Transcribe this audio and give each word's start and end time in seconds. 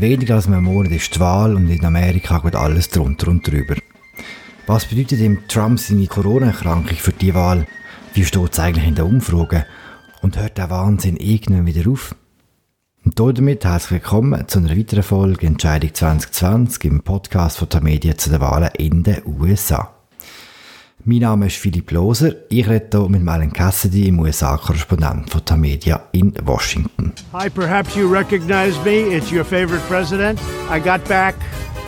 Weniger 0.00 0.36
als 0.36 0.46
einem 0.46 0.62
Monat 0.62 0.92
ist 0.92 1.16
die 1.16 1.20
Wahl 1.20 1.56
und 1.56 1.68
in 1.68 1.84
Amerika 1.84 2.38
geht 2.38 2.54
alles 2.54 2.88
drunter 2.88 3.28
und 3.28 3.44
drüber. 3.44 3.74
Was 4.66 4.84
bedeutet 4.84 5.20
dem 5.20 5.48
Trump 5.48 5.80
seine 5.80 6.06
Corona-Erkrankung 6.06 6.96
für 6.96 7.12
die 7.12 7.34
Wahl? 7.34 7.66
Wie 8.14 8.24
steht 8.24 8.52
es 8.52 8.60
eigentlich 8.60 8.86
in 8.86 8.94
den 8.94 9.06
Umfragen? 9.06 9.64
Und 10.22 10.38
hört 10.38 10.56
der 10.56 10.70
Wahnsinn 10.70 11.16
irgendwann 11.16 11.66
wieder 11.66 11.90
auf? 11.90 12.14
Und 13.04 13.18
damit 13.18 13.64
herzlich 13.64 14.02
willkommen 14.02 14.46
zu 14.46 14.60
einer 14.60 14.76
weiteren 14.76 15.02
Folge 15.02 15.46
Entscheidung 15.46 15.92
2020 15.92 16.84
im 16.84 17.02
Podcast 17.02 17.58
von 17.58 17.68
der 17.68 17.82
Medien 17.82 18.18
zu 18.18 18.30
den 18.30 18.40
Wahlen 18.40 18.70
in 18.76 19.02
den 19.02 19.22
USA. 19.26 19.97
Mein 21.10 21.20
Name 21.20 21.46
ist 21.46 21.56
Philipp 21.56 21.90
Loser. 21.90 22.34
Ich 22.50 22.68
rede 22.68 22.86
hier 22.92 23.08
mit 23.08 23.26
Alan 23.26 23.50
Cassidy, 23.50 24.08
im 24.08 24.20
USA-Korrespondent 24.20 25.30
von 25.30 25.42
Tamedia 25.42 26.02
in 26.12 26.34
Washington. 26.44 27.14
Hi, 27.32 27.48
perhaps 27.48 27.96
you 27.96 28.06
recognize 28.06 28.78
me. 28.84 29.16
It's 29.16 29.32
your 29.32 29.42
favorite 29.42 29.80
president. 29.88 30.38
I 30.70 30.78
got 30.78 31.02
back 31.08 31.34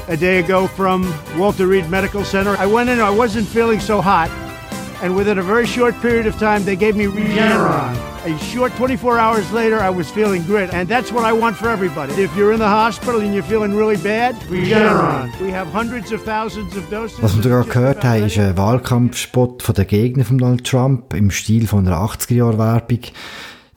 a 0.08 0.16
day 0.16 0.38
ago 0.38 0.68
from 0.68 1.04
Walter 1.36 1.66
Reed 1.66 1.90
Medical 1.90 2.24
Center. 2.24 2.56
I 2.58 2.64
went 2.64 2.88
in, 2.88 2.98
I 2.98 3.10
wasn't 3.10 3.46
feeling 3.46 3.78
so 3.78 4.00
hot. 4.00 4.30
And 5.02 5.16
within 5.16 5.38
a 5.38 5.42
very 5.42 5.66
short 5.66 5.98
period 6.02 6.26
of 6.26 6.38
time, 6.38 6.64
they 6.64 6.76
gave 6.76 6.94
me 6.94 7.06
Regeneron. 7.06 7.96
A 8.26 8.38
short 8.38 8.70
24 8.76 9.18
hours 9.18 9.50
later, 9.50 9.80
I 9.80 9.88
was 9.88 10.10
feeling 10.10 10.42
great. 10.42 10.74
And 10.74 10.86
that's 10.86 11.10
what 11.10 11.24
I 11.24 11.32
want 11.32 11.56
for 11.56 11.70
everybody. 11.70 12.12
If 12.22 12.36
you're 12.36 12.52
in 12.52 12.58
the 12.58 12.68
hospital 12.68 13.22
and 13.22 13.32
you're 13.32 13.42
feeling 13.42 13.74
really 13.74 13.96
bad, 13.96 14.34
Regeneron. 14.50 15.32
We 15.40 15.50
have 15.52 15.68
hundreds 15.72 16.12
of 16.12 16.22
thousands 16.22 16.76
of 16.76 16.90
doses. 16.90 17.22
Was 17.22 17.34
wir 17.34 17.42
gerade 17.42 17.68
gehört 17.70 18.04
haben, 18.04 18.26
ist 18.26 18.38
ein 18.38 18.58
Wahlkampfspot 18.58 19.62
von 19.62 19.74
den 19.74 19.86
Gegnern 19.86 20.26
von 20.26 20.36
Donald 20.36 20.64
Trump 20.66 21.14
im 21.14 21.30
Stil 21.30 21.66
von 21.66 21.86
einer 21.86 21.96
80er-Jahr-Werbung. 21.96 23.00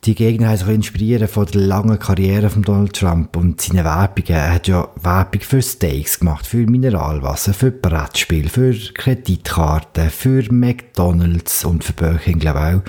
Die 0.05 0.16
Gegner 0.16 0.49
haben 0.49 0.57
sich 0.57 0.67
inspirieren 0.67 1.30
von 1.30 1.45
der 1.45 1.62
langen 1.62 1.98
Karriere 1.98 2.49
von 2.49 2.62
Donald 2.62 2.93
Trump 2.93 3.37
und 3.37 3.62
seine 3.62 3.85
Werbungen. 3.85 4.35
Er 4.35 4.54
hat 4.54 4.68
ja 4.68 4.90
Werbung 5.01 5.40
für 5.40 5.62
Steaks 5.62 6.20
gemacht, 6.20 6.46
für 6.46 6.57
Mineralwasser, 6.70 7.54
für 7.54 7.71
Brettspiel, 7.71 8.49
für 8.49 8.74
Kreditkarten, 8.74 10.09
für 10.09 10.43
McDonalds 10.51 11.63
und 11.63 11.85
für 11.85 11.93
Burger 11.93 12.34
glaube 12.34 12.59
ich 12.59 12.76
auch. 12.76 12.81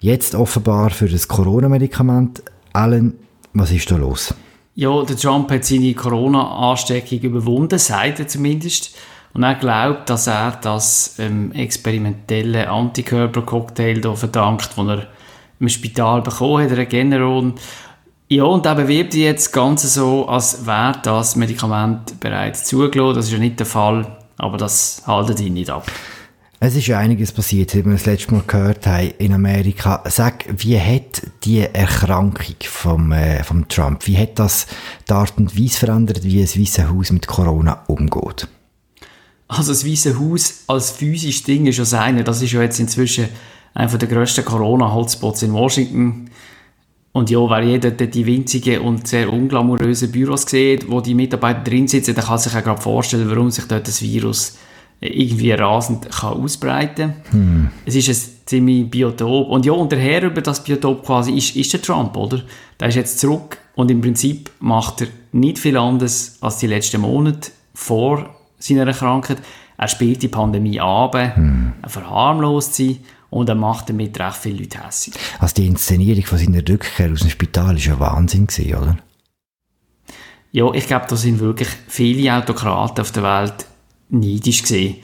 Jetzt 0.00 0.34
offenbar 0.34 0.90
für 0.90 1.08
das 1.08 1.28
Corona-Medikament. 1.28 2.42
Alan, 2.72 3.14
was 3.52 3.70
ist 3.70 3.88
da 3.92 3.96
los? 3.96 4.34
Ja, 4.74 5.04
der 5.04 5.16
Trump 5.16 5.52
hat 5.52 5.64
seine 5.64 5.94
Corona-Ansteckung 5.94 7.20
überwunden, 7.20 7.78
sagt 7.78 8.18
er 8.18 8.26
zumindest. 8.26 8.96
Und 9.32 9.44
er 9.44 9.54
glaubt, 9.54 10.10
dass 10.10 10.26
er 10.26 10.58
das 10.60 11.20
ähm, 11.20 11.52
experimentelle 11.52 12.68
Antikörpercocktail 12.68 14.00
hier 14.00 14.16
verdankt, 14.16 14.70
das 14.76 14.88
er 14.88 15.06
im 15.60 15.68
Spital 15.68 16.22
bekommen 16.22 16.64
hat, 16.64 16.76
Regeneron. 16.76 17.54
Ja, 18.28 18.44
und 18.44 18.66
er 18.66 18.74
bewirbt 18.74 19.14
jetzt 19.14 19.52
ganz 19.52 19.82
so, 19.94 20.28
als 20.28 20.66
wäre 20.66 20.98
das 21.02 21.36
Medikament 21.36 22.20
bereits 22.20 22.64
zugelassen. 22.64 23.16
Das 23.16 23.26
ist 23.26 23.32
ja 23.32 23.38
nicht 23.38 23.58
der 23.58 23.66
Fall, 23.66 24.18
aber 24.36 24.58
das 24.58 25.02
haltet 25.06 25.40
ihn 25.40 25.54
nicht 25.54 25.70
ab. 25.70 25.90
Es 26.60 26.74
ist 26.74 26.88
ja 26.88 26.98
einiges 26.98 27.30
passiert, 27.30 27.72
wie 27.74 27.84
wir 27.84 27.92
das 27.92 28.04
letzte 28.04 28.34
Mal 28.34 28.42
gehört 28.44 28.84
haben 28.86 29.12
in 29.18 29.32
Amerika. 29.32 30.02
Sag, 30.08 30.44
wie 30.48 30.78
hat 30.78 31.22
die 31.44 31.60
Erkrankung 31.60 32.56
vom, 32.64 33.12
äh, 33.12 33.44
vom 33.44 33.68
Trump, 33.68 34.06
wie 34.08 34.18
hat 34.18 34.40
das 34.40 34.66
die 35.08 35.12
Art 35.12 35.34
und 35.38 35.56
Weise 35.56 35.78
verändert, 35.78 36.24
wie 36.24 36.40
das 36.40 36.58
Weiße 36.58 36.90
Haus 36.90 37.12
mit 37.12 37.28
Corona 37.28 37.84
umgeht? 37.86 38.48
Also 39.46 39.70
das 39.70 39.86
Weiße 39.86 40.18
Haus 40.18 40.64
als 40.66 40.90
physisches 40.90 41.44
Ding 41.44 41.66
ist 41.66 41.76
ja 41.76 41.82
das 41.82 41.94
eine. 41.94 42.24
Das 42.24 42.42
ist 42.42 42.52
ja 42.52 42.60
jetzt 42.60 42.80
inzwischen 42.80 43.28
einer 43.78 43.96
der 43.96 44.08
grössten 44.08 44.44
Corona-Hotspots 44.44 45.44
in 45.44 45.52
Washington. 45.52 46.30
Und 47.12 47.30
ja, 47.30 47.38
wer 47.48 47.62
jeder 47.62 47.92
die 47.92 48.26
winzigen 48.26 48.80
und 48.80 49.06
sehr 49.06 49.32
unglamourösen 49.32 50.10
Büros 50.10 50.42
sieht, 50.42 50.90
wo 50.90 51.00
die 51.00 51.14
Mitarbeiter 51.14 51.60
drin 51.60 51.86
sitzen, 51.86 52.14
der 52.14 52.24
kann 52.24 52.38
sich 52.38 52.52
ja 52.52 52.60
gerade 52.60 52.82
vorstellen, 52.82 53.30
warum 53.30 53.50
sich 53.50 53.66
dort 53.66 53.86
das 53.86 54.02
Virus 54.02 54.58
irgendwie 55.00 55.52
rasend 55.52 56.10
kann 56.10 56.32
ausbreiten 56.34 57.14
kann. 57.30 57.32
Hm. 57.32 57.70
Es 57.86 57.94
ist 57.94 58.08
ein 58.08 58.32
ziemlich 58.46 58.90
Biotop. 58.90 59.48
Und 59.48 59.64
ja, 59.64 59.72
und 59.72 59.92
der 59.92 60.00
Herr 60.00 60.24
über 60.24 60.42
das 60.42 60.64
Biotop 60.64 61.06
quasi 61.06 61.32
ist, 61.32 61.54
ist 61.54 61.72
der 61.72 61.80
Trump, 61.80 62.16
oder? 62.16 62.42
Der 62.80 62.88
ist 62.88 62.96
jetzt 62.96 63.20
zurück 63.20 63.58
und 63.76 63.92
im 63.92 64.00
Prinzip 64.00 64.50
macht 64.58 65.02
er 65.02 65.06
nicht 65.30 65.60
viel 65.60 65.76
anderes 65.76 66.36
als 66.40 66.58
die 66.58 66.66
letzten 66.66 67.00
Monate 67.00 67.52
vor 67.74 68.28
seiner 68.58 68.92
Krankheit. 68.92 69.38
Er 69.76 69.86
spielt 69.86 70.20
die 70.22 70.28
Pandemie 70.28 70.80
ab, 70.80 71.14
hm. 71.14 71.74
er 71.80 71.88
verharmlost 71.88 72.74
sie 72.74 73.00
und 73.30 73.48
er 73.48 73.54
macht 73.54 73.88
damit 73.88 74.18
recht 74.18 74.36
viele 74.36 74.60
Leute 74.60 74.84
hässlich. 74.84 75.14
Also 75.38 75.54
die 75.54 75.66
Inszenierung 75.66 76.24
von 76.24 76.38
seiner 76.38 76.68
Rückkehr 76.68 77.12
aus 77.12 77.20
dem 77.20 77.30
Spital 77.30 77.74
war 77.74 77.76
ja 77.76 78.00
Wahnsinn, 78.00 78.46
gewesen, 78.46 78.74
oder? 78.74 78.96
Ja, 80.50 80.72
ich 80.72 80.86
glaube, 80.86 81.06
da 81.08 81.16
sind 81.16 81.40
wirklich 81.40 81.68
viele 81.88 82.34
Autokraten 82.34 83.02
auf 83.02 83.12
der 83.12 83.22
Welt 83.22 83.66
neidisch 84.08 84.62
gesehen 84.62 84.96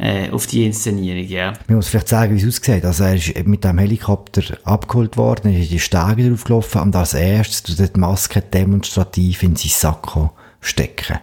äh, 0.00 0.30
auf 0.30 0.46
die 0.46 0.64
Inszenierung, 0.64 1.28
ja. 1.28 1.52
Man 1.68 1.76
muss 1.76 1.88
vielleicht 1.88 2.08
sagen, 2.08 2.34
wie 2.34 2.40
es 2.40 2.48
aussieht. 2.48 2.84
Also 2.84 3.04
er 3.04 3.16
ist 3.16 3.46
mit 3.46 3.64
dem 3.64 3.76
Helikopter 3.76 4.42
abgeholt 4.64 5.18
worden, 5.18 5.54
ist 5.54 5.64
in 5.64 5.68
die 5.68 5.78
Stege 5.78 6.28
drauf 6.28 6.44
gelaufen 6.44 6.80
und 6.80 6.96
als 6.96 7.12
erstes 7.12 7.62
tut 7.62 7.94
die 7.94 8.00
Maske 8.00 8.40
demonstrativ 8.40 9.42
in 9.42 9.56
sein 9.56 9.70
Sakko 9.70 10.32
stecken. 10.60 11.18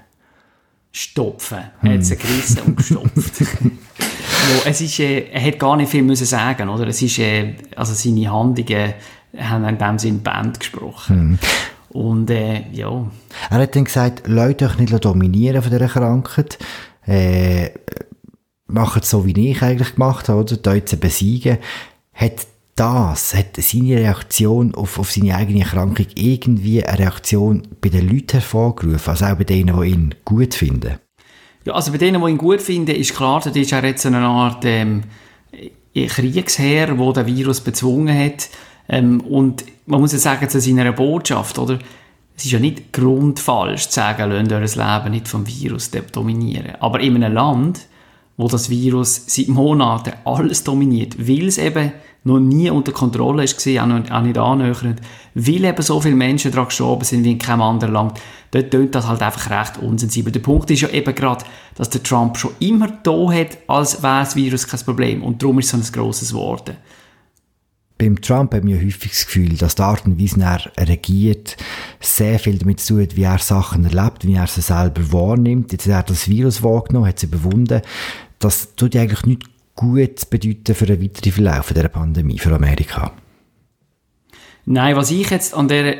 Stopfen. 0.91 1.57
Er 1.81 1.93
hat 1.93 2.05
sie 2.05 2.13
hm. 2.13 2.21
gerissen 2.21 2.61
und 2.61 2.77
gestopft. 2.77 3.33
ja, 4.47 4.69
es 4.69 4.81
ist, 4.81 4.99
äh, 4.99 5.29
er 5.31 5.43
hat 5.45 5.59
gar 5.59 5.75
nicht 5.77 5.89
viel 5.89 6.03
müssen 6.03 6.25
sagen, 6.25 6.69
oder? 6.69 6.87
Es 6.87 7.01
ist, 7.01 7.19
äh, 7.19 7.55
also 7.75 7.93
seine 7.93 8.31
Handlungen 8.31 8.93
haben 9.37 9.65
in 9.65 9.77
dem 9.77 9.99
Sinne 9.99 10.19
Band 10.19 10.59
gesprochen. 10.59 11.15
Hm. 11.15 11.39
Und, 11.89 12.29
äh, 12.29 12.63
ja. 12.71 13.05
Er 13.49 13.57
hat 13.57 13.75
dann 13.75 13.85
gesagt, 13.85 14.27
Leute 14.27 14.65
euch 14.65 14.77
nicht 14.77 15.05
dominieren 15.05 15.61
von 15.61 15.71
dieser 15.71 15.87
Krankheit 15.87 16.57
äh, 17.05 17.69
machen 18.67 19.01
so, 19.03 19.25
wie 19.25 19.49
ich 19.49 19.61
eigentlich 19.61 19.93
gemacht 19.93 20.29
habe, 20.29 20.41
oder? 20.41 20.57
Deutsche 20.57 20.97
besiegen. 20.97 21.57
Hat 22.13 22.47
das, 22.75 23.33
hat 23.33 23.55
seine 23.57 23.97
Reaktion 23.97 24.75
auf, 24.75 24.99
auf 24.99 25.11
seine 25.11 25.35
eigene 25.35 25.61
Erkrankung 25.61 26.05
irgendwie 26.15 26.83
eine 26.83 26.99
Reaktion 26.99 27.67
bei 27.81 27.89
den 27.89 28.07
Leuten 28.07 28.33
hervorgerufen, 28.33 29.09
also 29.09 29.25
auch 29.25 29.35
bei 29.35 29.45
denen, 29.45 29.79
die 29.81 29.89
ihn 29.89 30.15
gut 30.23 30.53
finden? 30.53 30.99
Ja, 31.67 31.73
also 31.73 31.91
bei 31.91 31.97
denen, 31.97 32.23
die 32.23 32.29
ihn 32.29 32.37
gut 32.37 32.61
finden, 32.61 32.95
ist 32.95 33.13
klar, 33.13 33.41
das 33.43 33.53
ist 33.53 33.73
er 33.73 33.83
jetzt 33.83 34.05
eine 34.05 34.19
Art 34.19 34.63
ähm, 34.63 35.03
Kriegsherr, 35.93 36.95
der 36.95 37.13
den 37.23 37.25
Virus 37.25 37.59
bezwungen 37.59 38.17
hat. 38.17 38.49
Ähm, 38.87 39.19
und 39.19 39.65
man 39.85 39.99
muss 39.99 40.13
ja 40.13 40.19
sagen, 40.19 40.47
zu 40.47 40.61
seiner 40.61 40.93
Botschaft, 40.93 41.59
oder? 41.59 41.77
es 42.37 42.45
ist 42.45 42.51
ja 42.51 42.59
nicht 42.59 42.93
grundfalsch 42.93 43.89
zu 43.89 43.95
sagen, 43.95 44.29
lasst 44.29 44.77
euer 44.77 44.99
Leben 44.99 45.11
nicht 45.11 45.27
vom 45.27 45.45
Virus 45.45 45.91
dominieren. 45.91 46.75
Aber 46.79 47.01
in 47.01 47.15
einem 47.15 47.33
Land, 47.33 47.81
wo 48.37 48.47
das 48.47 48.69
Virus 48.69 49.23
seit 49.27 49.47
Monaten 49.47 50.13
alles 50.23 50.63
dominiert, 50.63 51.27
weil 51.27 51.47
es 51.47 51.57
eben 51.57 51.91
noch 52.23 52.39
nie 52.39 52.69
unter 52.69 52.91
Kontrolle 52.91 53.43
ist, 53.43 53.57
auch 53.59 53.85
nicht 53.85 54.11
annähernd, 54.37 55.01
weil 55.33 55.65
eben 55.65 55.81
so 55.81 55.99
viele 55.99 56.15
Menschen 56.15 56.51
daran 56.51 56.67
gestorben 56.67 57.03
sind 57.03 57.23
wie 57.23 57.31
in 57.31 57.39
keinem 57.39 57.61
anderen 57.61 57.93
Land, 57.93 58.19
dort 58.51 58.71
tönt 58.71 58.95
das 58.95 59.07
halt 59.07 59.21
einfach 59.21 59.49
recht 59.49 59.77
unsensibel. 59.77 60.31
Der 60.31 60.41
Punkt 60.41 60.69
ist 60.69 60.81
ja 60.81 60.89
eben 60.89 61.15
gerade, 61.15 61.45
dass 61.75 61.89
der 61.89 62.03
Trump 62.03 62.37
schon 62.37 62.51
immer 62.59 62.87
da 63.03 63.31
hat, 63.31 63.57
als 63.67 64.03
wäre 64.03 64.19
das 64.19 64.35
Virus 64.35 64.67
kein 64.67 64.79
Problem. 64.81 65.23
Und 65.23 65.41
darum 65.41 65.59
ist 65.59 65.73
es 65.73 65.87
so 65.87 65.99
ein 65.99 66.03
grosses 66.03 66.33
Wort 66.33 66.73
beim 67.97 68.21
Trump 68.21 68.53
haben 68.53 68.67
wir 68.67 68.77
häufig 68.77 69.11
das 69.11 69.25
Gefühl, 69.25 69.57
dass 69.57 69.75
die 69.75 69.81
Art 69.81 70.05
und 70.05 70.21
Weise, 70.21 70.39
er 70.41 70.87
regiert, 70.87 71.57
sehr 71.99 72.37
viel 72.39 72.57
damit 72.57 72.79
zu 72.79 72.95
tun, 72.95 73.07
wie 73.15 73.23
er 73.23 73.39
Sachen 73.39 73.85
erlebt, 73.85 74.25
wie 74.25 74.35
er 74.35 74.47
sie 74.47 74.61
selber 74.61 75.11
wahrnimmt. 75.11 75.71
Jetzt 75.71 75.87
hat 75.87 76.09
er 76.09 76.13
das 76.13 76.29
Virus 76.29 76.61
wahrgenommen, 76.61 77.07
hat 77.07 77.19
sie 77.19 77.25
überwunden. 77.25 77.81
Das 78.39 78.75
tut 78.75 78.93
ja 78.93 79.01
eigentlich 79.01 79.25
nicht 79.25 79.43
gut 79.75 80.29
bedeuten 80.29 80.75
für 80.75 80.85
den 80.85 81.01
weiteren 81.01 81.31
Verlauf 81.31 81.73
dieser 81.73 81.87
Pandemie 81.87 82.39
für 82.39 82.53
Amerika. 82.53 83.13
Nein, 84.65 84.95
was 84.95 85.11
ich 85.11 85.29
jetzt 85.29 85.53
an 85.53 85.67
der 85.67 85.95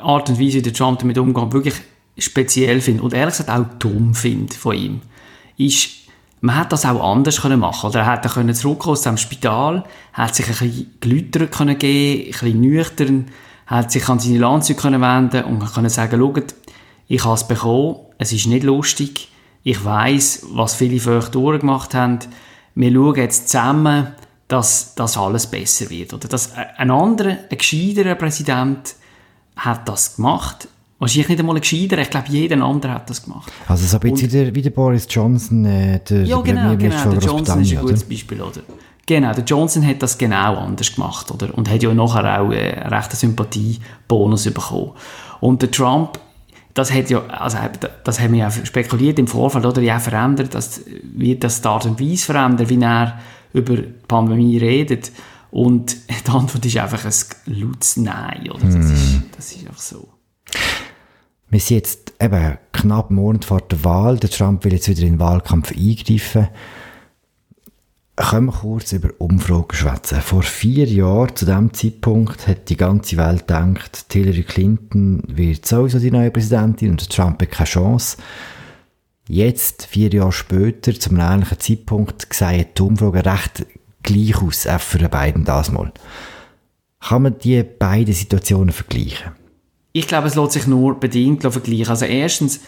Art 0.00 0.28
und 0.28 0.38
Weise, 0.38 0.58
wie 0.58 0.62
der 0.62 0.72
Trump 0.72 1.00
damit 1.00 1.18
umgeht, 1.18 1.52
wirklich 1.52 1.74
speziell 2.16 2.80
finde 2.80 3.02
und 3.02 3.12
ehrlich 3.12 3.36
gesagt 3.36 3.50
auch 3.50 3.66
dumm 3.78 4.14
finde 4.14 4.54
von 4.54 4.76
ihm, 4.76 5.00
ist, 5.56 5.88
man 6.40 6.56
hätte 6.56 6.70
das 6.70 6.84
auch 6.84 7.02
anders 7.02 7.40
können 7.40 7.58
machen 7.58 7.90
oder 7.90 8.00
er 8.00 8.12
hätte 8.12 8.28
können 8.28 8.54
zurückkommen 8.54 8.92
aus 8.92 9.02
dem 9.02 9.16
Spital, 9.16 9.84
hat 10.12 10.34
sich 10.34 10.46
ein 10.46 10.52
bisschen 10.52 10.94
gelütert 11.00 11.52
können 11.52 11.78
geben, 11.78 12.26
ein 12.26 12.30
bisschen 12.30 12.60
nüchtern, 12.60 13.26
hat 13.66 13.90
sich 13.90 14.08
an 14.08 14.20
seine 14.20 14.38
Landzüge 14.38 14.80
können 14.80 15.00
wenden 15.00 15.44
und 15.44 15.64
können 15.72 15.88
sagen, 15.88 16.20
schaut, 16.20 16.54
ich 17.08 17.24
habe 17.24 17.34
es 17.34 17.48
bekommen, 17.48 17.96
es 18.18 18.32
ist 18.32 18.46
nicht 18.46 18.62
lustig, 18.62 19.28
ich 19.64 19.84
weiß, 19.84 20.46
was 20.52 20.74
viele 20.74 21.00
von 21.00 21.14
euch 21.14 21.28
durchgemacht 21.28 21.94
haben, 21.94 22.20
wir 22.76 22.92
schauen 22.92 23.16
jetzt 23.16 23.48
zusammen, 23.48 24.08
dass 24.46 24.94
das 24.94 25.16
alles 25.16 25.46
besser 25.46 25.90
wird. 25.90 26.12
Oder 26.12 26.28
dass 26.28 26.52
ein 26.54 26.90
anderer, 26.90 27.38
ein 27.50 27.58
gescheiterer 27.58 28.14
Präsident 28.14 28.94
hat 29.56 29.88
das 29.88 30.16
gemacht 30.16 30.68
Wahrscheinlich 31.04 31.28
nicht 31.28 31.40
einmal 31.40 31.56
ein 31.56 31.60
gescheiter, 31.60 31.98
ich 31.98 32.08
glaube, 32.08 32.28
jeder 32.30 32.64
andere 32.64 32.94
hat 32.94 33.10
das 33.10 33.24
gemacht. 33.24 33.52
Also 33.66 33.84
so 33.86 33.98
ein 33.98 34.10
bisschen 34.12 34.54
wie, 34.54 34.62
der, 34.62 34.70
Boris 34.70 35.06
Johnson, 35.10 35.64
äh, 35.64 36.00
der, 36.00 36.22
ja, 36.22 36.40
genau, 36.40 36.76
genau. 36.76 37.10
Der 37.10 37.18
Johnson 37.18 37.60
ist 37.60 37.72
ein 37.72 37.80
gutes 37.80 38.04
Beispiel, 38.04 38.40
oder? 38.40 38.62
Genau, 39.04 39.34
der 39.34 39.44
Johnson 39.44 39.86
hat 39.86 40.02
das 40.02 40.16
genau 40.16 40.56
anders 40.56 40.94
gemacht, 40.94 41.30
oder? 41.30 41.52
Und 41.58 41.68
hat 41.68 41.82
ja 41.82 41.92
nachher 41.92 42.40
auch 42.40 42.50
äh, 42.52 42.72
einen 42.72 42.94
rechten 42.94 43.16
Sympathiebonus 43.16 44.44
bekommen. 44.44 44.92
Und 45.40 45.60
der 45.60 45.70
Trump, 45.70 46.18
das 46.74 46.92
hat 46.92 47.08
ja, 47.08 47.24
also 47.26 47.58
das 48.02 48.20
haben 48.20 48.32
wir 48.32 48.40
ja 48.40 48.50
spekuliert 48.50 49.18
im 49.18 49.28
Vorfeld, 49.28 49.64
oder 49.64 49.80
ja 49.80 50.00
verändert, 50.00 50.54
dass 50.54 50.82
wird 51.02 51.44
das 51.44 51.62
die 51.62 51.68
Art 51.68 51.86
und 51.86 52.00
Weise 52.00 52.26
verändern, 52.26 52.68
wie 52.68 52.82
er 52.82 53.20
über 53.52 53.76
die 53.76 53.94
Pandemie 54.08 54.58
redet. 54.58 55.12
Und 55.52 55.96
die 56.08 56.30
Antwort 56.30 56.66
ist 56.66 56.76
einfach 56.76 57.04
ein 57.04 57.14
lautes 57.54 57.96
Nein, 57.96 58.50
oder? 58.50 58.64
Das, 58.64 58.74
ist, 58.74 59.12
hm. 59.12 59.22
das 59.36 59.52
ist 59.52 59.66
einfach 59.66 59.80
so. 59.80 60.08
Wir 61.48 61.60
sind 61.60 61.76
jetzt 61.76 62.12
eben 62.20 62.58
knapp 62.72 63.10
einen 63.10 63.20
Monat 63.20 63.44
vor 63.44 63.60
der 63.60 63.84
Wahl. 63.84 64.18
Der 64.18 64.30
Trump 64.30 64.64
will 64.64 64.72
jetzt 64.72 64.88
wieder 64.88 65.02
in 65.02 65.14
den 65.14 65.20
Wahlkampf 65.20 65.70
eingreifen. 65.70 66.48
Können 68.16 68.46
wir 68.46 68.52
kurz 68.52 68.92
über 68.92 69.10
Umfragen 69.18 69.74
schwätzen. 69.74 70.20
Vor 70.20 70.42
vier 70.44 70.86
Jahren, 70.86 71.34
zu 71.34 71.46
diesem 71.46 71.74
Zeitpunkt, 71.74 72.46
hat 72.46 72.68
die 72.68 72.76
ganze 72.76 73.16
Welt 73.16 73.48
gedacht, 73.48 74.06
Hillary 74.12 74.44
Clinton 74.44 75.24
wird 75.26 75.66
sowieso 75.66 75.98
die 75.98 76.12
neue 76.12 76.30
Präsidentin 76.30 76.92
und 76.92 77.10
Trump 77.10 77.42
hat 77.42 77.50
keine 77.50 77.66
Chance. 77.68 78.18
Jetzt, 79.26 79.86
vier 79.86 80.10
Jahre 80.10 80.30
später, 80.30 80.94
zum 80.94 81.18
ähnlichen 81.18 81.58
Zeitpunkt, 81.58 82.32
sehen 82.32 82.66
die 82.78 82.82
Umfragen 82.82 83.20
recht 83.20 83.66
gleich 84.04 84.40
aus, 84.40 84.66
auch 84.68 84.80
für 84.80 85.08
beiden 85.08 85.44
das 85.44 85.72
mal. 85.72 85.92
Kann 87.00 87.22
man 87.22 87.38
die 87.38 87.64
beiden 87.64 88.14
Situationen 88.14 88.72
vergleichen? 88.72 89.32
Ich 89.92 90.06
glaube, 90.06 90.28
es 90.28 90.36
lässt 90.36 90.52
sich 90.52 90.66
nur 90.68 91.00
bedingt 91.00 91.42
vergleichen. 91.42 91.88
Also 91.88 92.04
erstens, 92.04 92.60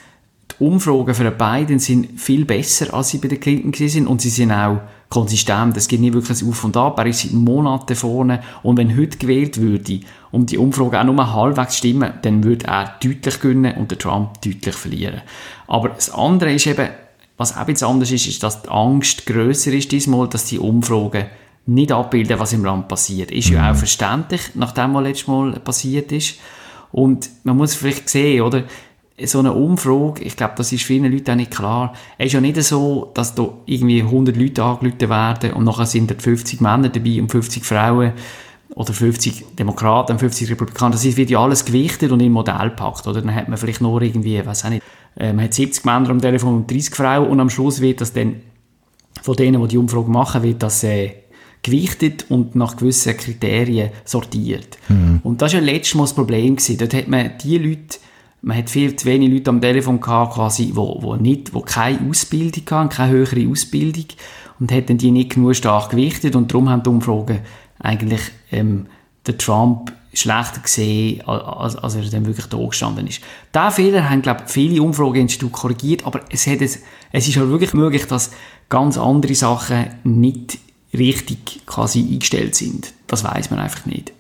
die 0.53 0.65
Umfragen 0.65 1.15
für 1.15 1.31
beiden 1.31 1.79
sind 1.79 2.21
viel 2.21 2.45
besser, 2.45 2.95
als 2.95 3.11
sie 3.11 3.19
bei 3.19 3.29
den 3.29 3.41
Clinton 3.41 3.89
sind 3.89 4.07
und 4.07 4.21
sie 4.21 4.31
sind 4.31 4.53
auch 4.53 4.81
konsistent. 5.09 5.77
Es 5.77 5.89
geht 5.89 6.01
nicht 6.01 6.15
wirklich 6.15 6.45
Auf 6.45 6.65
und 6.65 6.77
Ab. 6.77 6.99
Er 6.99 7.07
ist 7.07 7.21
seit 7.21 7.33
Monaten 7.33 7.95
vorne 7.95 8.43
und 8.63 8.77
wenn 8.77 8.97
heute 8.97 9.19
gewählt 9.19 9.61
würde 9.61 10.01
und 10.31 10.51
die 10.51 10.59
Umfragen 10.59 10.97
auch 10.97 11.13
nur 11.13 11.35
halbwegs 11.35 11.77
stimmen, 11.77 12.15
dann 12.23 12.43
würde 12.45 12.67
er 12.67 12.95
deutlich 13.03 13.41
gewinnen 13.41 13.77
und 13.77 13.91
der 13.91 13.99
Trump 13.99 14.41
deutlich 14.43 14.75
verlieren. 14.75 15.23
Aber 15.67 15.91
das 15.91 16.11
andere 16.11 16.53
ist 16.53 16.67
eben, 16.67 16.89
was 17.37 17.57
auch 17.57 17.69
jetzt 17.69 17.83
anders 17.83 18.11
ist, 18.11 18.27
ist, 18.27 18.43
dass 18.43 18.63
die 18.63 18.69
Angst 18.69 19.27
grösser 19.27 19.73
ist 19.73 19.93
diesmal, 19.93 20.29
dass 20.29 20.47
die 20.47 20.59
Umfragen 20.59 21.27
nicht 21.67 21.93
abbilden, 21.93 22.39
was 22.39 22.53
im 22.53 22.65
Land 22.65 22.89
passiert. 22.89 23.31
Ist 23.31 23.51
ja 23.51 23.69
auch 23.69 23.75
mhm. 23.75 23.79
verständlich, 23.79 24.41
nachdem 24.55 24.95
was 24.95 25.03
letztes 25.03 25.27
Mal 25.27 25.53
passiert 25.61 26.13
ist. 26.13 26.37
Und 26.93 27.29
man 27.45 27.57
muss 27.57 27.75
vielleicht 27.75 28.09
sehen, 28.09 28.43
oder? 28.43 28.65
So 29.25 29.39
eine 29.39 29.53
Umfrage, 29.55 30.23
ich 30.23 30.37
glaube, 30.37 30.55
das 30.57 30.73
ist 30.73 30.85
vielen 30.85 31.11
Leuten 31.11 31.31
auch 31.31 31.37
nicht 31.37 31.51
klar. 31.51 31.95
Es 32.19 32.27
ist 32.27 32.33
ja 32.35 32.41
nicht 32.41 32.63
so, 32.63 33.11
dass 33.15 33.35
da 33.35 33.49
irgendwie 33.65 34.03
100 34.03 34.37
Leute 34.37 34.63
angerufen 34.63 35.09
werden 35.09 35.53
und 35.53 35.65
nachher 35.65 35.87
sind 35.87 36.11
da 36.11 36.15
50 36.19 36.61
Männer 36.61 36.91
dabei 36.91 37.21
und 37.23 37.31
50 37.31 37.65
Frauen 37.65 38.13
oder 38.75 38.93
50 38.93 39.57
Demokraten 39.59 40.13
und 40.13 40.19
50 40.19 40.51
Republikaner. 40.51 40.93
Das 40.93 41.17
wird 41.17 41.31
ja 41.31 41.41
alles 41.41 41.65
gewichtet 41.65 42.13
und 42.13 42.21
in 42.21 42.33
Modell 42.33 42.71
gepackt, 42.71 43.07
oder? 43.07 43.23
Dann 43.23 43.35
hat 43.35 43.49
man 43.49 43.57
vielleicht 43.57 43.81
nur 43.81 44.03
irgendwie, 44.03 44.45
weiß 44.45 44.67
auch 44.67 44.71
nicht, 44.71 44.83
äh, 45.17 45.33
man 45.33 45.47
hat 45.47 45.55
70 45.55 45.85
Männer 45.87 46.11
am 46.11 46.21
Telefon 46.21 46.55
und 46.55 46.71
30 46.71 46.95
Frauen 46.95 47.29
und 47.29 47.41
am 47.41 47.49
Schluss 47.49 47.81
wird 47.81 48.03
das 48.03 48.13
dann 48.13 48.37
von 49.23 49.35
denen, 49.35 49.63
die 49.63 49.69
die 49.69 49.79
Umfrage 49.79 50.11
machen, 50.11 50.43
wird 50.43 50.63
das 50.63 50.85
äh, 50.85 51.15
gewichtet 51.63 52.27
und 52.29 52.55
nach 52.55 52.77
gewissen 52.77 53.17
Kriterien 53.17 53.91
sortiert. 54.05 54.79
Mhm. 54.89 55.21
Und 55.23 55.43
das 55.43 55.55
war 55.55 55.61
ja 55.61 55.67
letztes 55.67 55.95
Mal 55.95 56.05
das 56.05 56.15
Problem. 56.15 56.57
Gewesen. 56.57 56.79
Dort 56.79 56.95
hat 56.95 57.09
man 57.09 57.33
die 57.43 57.59
Leute, 57.59 57.99
man 58.43 58.57
hat 58.57 58.71
viel 58.71 58.95
zu 58.97 59.07
wenige 59.07 59.35
Leute 59.35 59.51
am 59.51 59.61
Telefon 59.61 60.01
gehabt, 60.01 60.35
quasi, 60.35 60.73
wo, 60.75 60.99
wo, 61.03 61.17
nicht, 61.17 61.55
wo 61.55 61.61
keine 61.61 62.09
Ausbildung 62.09 62.65
hatten, 62.71 62.89
keine 62.91 63.13
höhere 63.13 63.49
Ausbildung 63.49 64.07
und 64.61 64.73
hat 64.73 64.89
dann 64.89 64.99
die 64.99 65.11
nicht 65.11 65.35
genug 65.35 65.57
stark 65.57 65.91
gewichtet 65.91 66.37
und 66.37 66.53
darum 66.53 66.69
haben 66.69 66.83
die 66.83 66.91
Umfragen 66.91 67.41
eigentlich 67.79 68.21
ähm, 68.53 68.87
der 69.27 69.39
Trump 69.39 69.93
schlechter 70.13 70.61
gesehen, 70.61 71.23
als, 71.27 71.77
als 71.77 71.95
er 71.95 72.03
dann 72.03 72.27
wirklich 72.27 72.47
da 72.47 72.57
gestanden 72.57 73.07
ist. 73.07 73.21
Diesen 73.55 73.71
Fehler 73.71 74.09
haben, 74.09 74.23
glaube 74.23 74.45
ich, 74.47 74.53
viele 74.53 74.83
Umfrageinstitute 74.83 75.53
korrigiert, 75.53 76.07
aber 76.07 76.21
es, 76.31 76.47
hat 76.47 76.63
es, 76.63 76.81
es 77.13 77.29
ist 77.29 77.37
halt 77.37 77.51
wirklich 77.51 77.75
möglich, 77.75 78.07
dass 78.07 78.31
ganz 78.69 78.97
andere 78.97 79.35
Sachen 79.35 79.87
nicht 80.05 80.59
richtig 80.95 81.67
quasi 81.67 82.01
eingestellt 82.01 82.55
sind. 82.55 82.93
Das 83.07 83.25
weiß 83.25 83.51
man 83.51 83.61
einfach 83.61 83.85
nicht. 83.85 84.13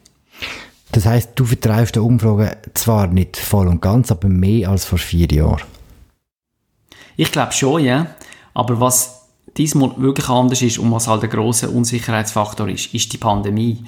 Das 0.96 1.04
heißt, 1.04 1.32
du 1.34 1.44
vertreibst 1.44 1.96
die 1.96 2.00
Umfragen 2.00 2.52
zwar 2.72 3.06
nicht 3.06 3.37
voll 3.37 3.69
und 3.69 3.82
ganz, 3.82 4.10
aber 4.10 4.31
mehr 4.31 4.70
als 4.70 4.87
vor 4.87 4.96
vier 4.96 5.26
Jahren. 5.26 5.60
Ich 7.19 7.31
glaube 7.31 7.52
schon, 7.52 7.84
ja. 7.84 8.06
Aber 8.54 8.81
was 8.81 9.26
diesmal 9.58 9.93
wirklich 9.98 10.31
anders 10.31 10.62
ist 10.62 10.78
und 10.78 10.90
was 10.90 11.06
halt 11.06 11.22
ein 11.22 11.28
grosser 11.28 11.70
Unsicherheitsfaktor 11.70 12.70
ist, 12.70 12.94
ist 12.94 13.12
die 13.12 13.19
Pandemie. 13.19 13.84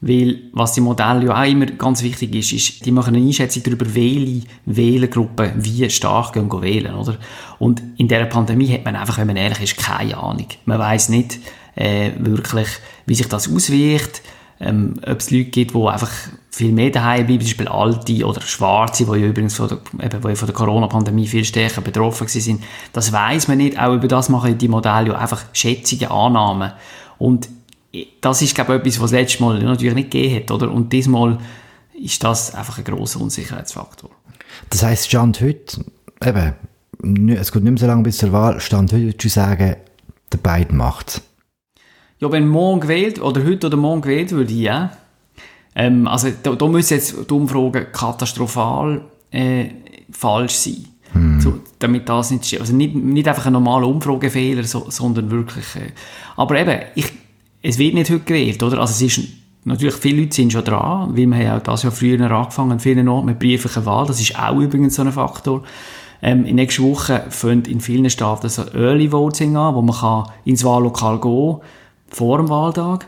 Weil, 0.00 0.44
was 0.54 0.72
die 0.72 0.80
Modelle 0.80 1.26
ja 1.26 1.38
auch 1.38 1.46
immer 1.46 1.66
ganz 1.66 2.02
wichtig 2.02 2.34
ist, 2.34 2.52
ist, 2.54 2.86
die 2.86 2.90
machen 2.90 3.14
eine 3.14 3.26
Einschätzung 3.26 3.62
darüber, 3.62 3.94
welche 3.94 4.46
Wählergruppen 4.64 5.52
wie 5.56 5.90
stark 5.90 6.32
gehen 6.32 6.50
wählen, 6.62 6.94
oder? 6.94 7.18
Und 7.58 7.82
in 7.98 8.08
dieser 8.08 8.24
Pandemie 8.24 8.72
hat 8.72 8.86
man 8.86 8.96
einfach, 8.96 9.18
wenn 9.18 9.26
man 9.26 9.36
ehrlich 9.36 9.60
ist, 9.60 9.76
keine 9.76 10.16
Ahnung. 10.16 10.48
Man 10.64 10.78
weiß 10.78 11.10
nicht, 11.10 11.38
äh, 11.74 12.12
wirklich, 12.18 12.68
wie 13.04 13.14
sich 13.14 13.28
das 13.28 13.46
auswirkt, 13.52 14.22
ähm, 14.58 14.94
ob 15.06 15.18
es 15.18 15.30
Leute 15.30 15.50
gibt, 15.50 15.74
die 15.74 15.86
einfach 15.86 16.10
viel 16.56 16.72
mehr 16.72 16.88
daheim 16.88 17.26
bleiben, 17.26 17.42
zum 17.44 17.48
Beispiel 17.48 17.68
Alte 17.68 18.24
oder 18.24 18.40
Schwarze, 18.40 19.04
die 19.04 19.20
ja 19.20 19.26
übrigens 19.26 19.56
von 19.56 19.68
der, 19.68 19.78
eben, 20.02 20.22
die 20.22 20.36
von 20.36 20.46
der 20.46 20.54
Corona-Pandemie 20.54 21.26
viel 21.26 21.44
stärker 21.44 21.82
betroffen 21.82 22.28
sind. 22.28 22.64
Das 22.94 23.12
weiß 23.12 23.48
man 23.48 23.58
nicht. 23.58 23.78
Auch 23.78 23.94
über 23.94 24.08
das 24.08 24.30
machen 24.30 24.56
die 24.56 24.68
Modelle 24.68 25.08
ja 25.08 25.18
einfach 25.18 25.44
Schätzungen, 25.52 26.10
Annahmen. 26.10 26.72
Und 27.18 27.50
das 28.22 28.40
ist, 28.40 28.54
glaube 28.54 28.74
ich, 28.74 28.80
etwas, 28.80 29.00
was 29.02 29.10
das 29.10 29.20
letzte 29.20 29.42
Mal 29.42 29.62
natürlich 29.62 29.94
nicht 29.94 30.10
gegeben 30.10 30.36
hat, 30.36 30.50
oder? 30.50 30.70
Und 30.70 30.94
diesmal 30.94 31.36
ist 32.02 32.24
das 32.24 32.54
einfach 32.54 32.78
ein 32.78 32.84
grosser 32.84 33.20
Unsicherheitsfaktor. 33.20 34.08
Das 34.70 34.82
heisst, 34.82 35.08
Stand 35.08 35.42
heute, 35.42 35.84
eben, 36.24 37.34
es 37.36 37.52
geht 37.52 37.64
nicht 37.64 37.72
mehr 37.72 37.78
so 37.78 37.86
lange 37.86 38.02
bis 38.02 38.16
zur 38.16 38.32
Wahl, 38.32 38.60
Stand 38.60 38.94
heute 38.94 39.02
würdest 39.02 39.24
du 39.24 39.28
sagen, 39.28 39.76
der 40.32 40.38
beiden 40.38 40.78
macht 40.78 41.20
Ja, 42.18 42.32
wenn 42.32 42.48
morgen 42.48 42.80
gewählt, 42.80 43.20
oder 43.20 43.44
heute 43.44 43.66
oder 43.66 43.76
morgen 43.76 44.00
gewählt 44.00 44.30
würde, 44.32 44.54
ja. 44.54 44.96
Ähm, 45.76 46.08
also 46.08 46.28
da, 46.42 46.54
da 46.54 46.66
müssen 46.66 46.94
jetzt 46.94 47.14
die 47.28 47.34
Umfragen 47.34 47.86
katastrophal 47.92 49.02
äh, 49.30 49.66
falsch 50.10 50.54
sein. 50.54 50.86
Hm. 51.12 51.40
So, 51.40 51.60
damit 51.78 52.08
das 52.08 52.30
nicht 52.30 52.58
Also 52.58 52.74
nicht, 52.74 52.94
nicht 52.94 53.28
einfach 53.28 53.46
ein 53.46 53.52
normaler 53.52 53.86
Umfragefehler, 53.86 54.64
so, 54.64 54.86
sondern 54.88 55.30
wirklich... 55.30 55.76
Äh, 55.76 55.92
aber 56.36 56.58
eben, 56.58 56.80
ich, 56.94 57.12
es 57.62 57.78
wird 57.78 57.94
nicht 57.94 58.10
heute 58.10 58.20
gewählt, 58.20 58.62
oder? 58.62 58.80
Also 58.80 59.04
es 59.04 59.18
ist 59.18 59.28
natürlich, 59.64 59.96
viele 59.96 60.22
Leute 60.22 60.34
sind 60.34 60.52
schon 60.52 60.64
dran, 60.64 61.16
weil 61.16 61.26
wir 61.26 61.36
haben 61.36 61.60
auch 61.60 61.62
das 61.62 61.82
Jahr 61.82 61.92
früher 61.92 62.30
angefangen, 62.30 62.72
an 62.72 62.80
vielen 62.80 63.08
Orten 63.08 63.26
mit 63.26 63.38
brieflicher 63.38 63.84
Wahl, 63.84 64.06
das 64.06 64.20
ist 64.20 64.38
auch 64.38 64.58
übrigens 64.58 64.94
so 64.94 65.02
ein 65.02 65.12
Faktor. 65.12 65.62
Ähm, 66.22 66.46
in 66.46 66.56
nächster 66.56 66.82
Woche 66.82 67.24
fängt 67.28 67.68
in 67.68 67.80
vielen 67.80 68.08
Staaten 68.08 68.48
so 68.48 68.62
Early 68.74 69.12
Voting 69.12 69.56
an, 69.56 69.74
wo 69.74 69.82
man 69.82 69.94
kann 69.94 70.30
ins 70.44 70.64
Wahllokal 70.64 71.20
gehen 71.20 71.58
vor 72.08 72.38
dem 72.38 72.48
Wahltag. 72.48 73.06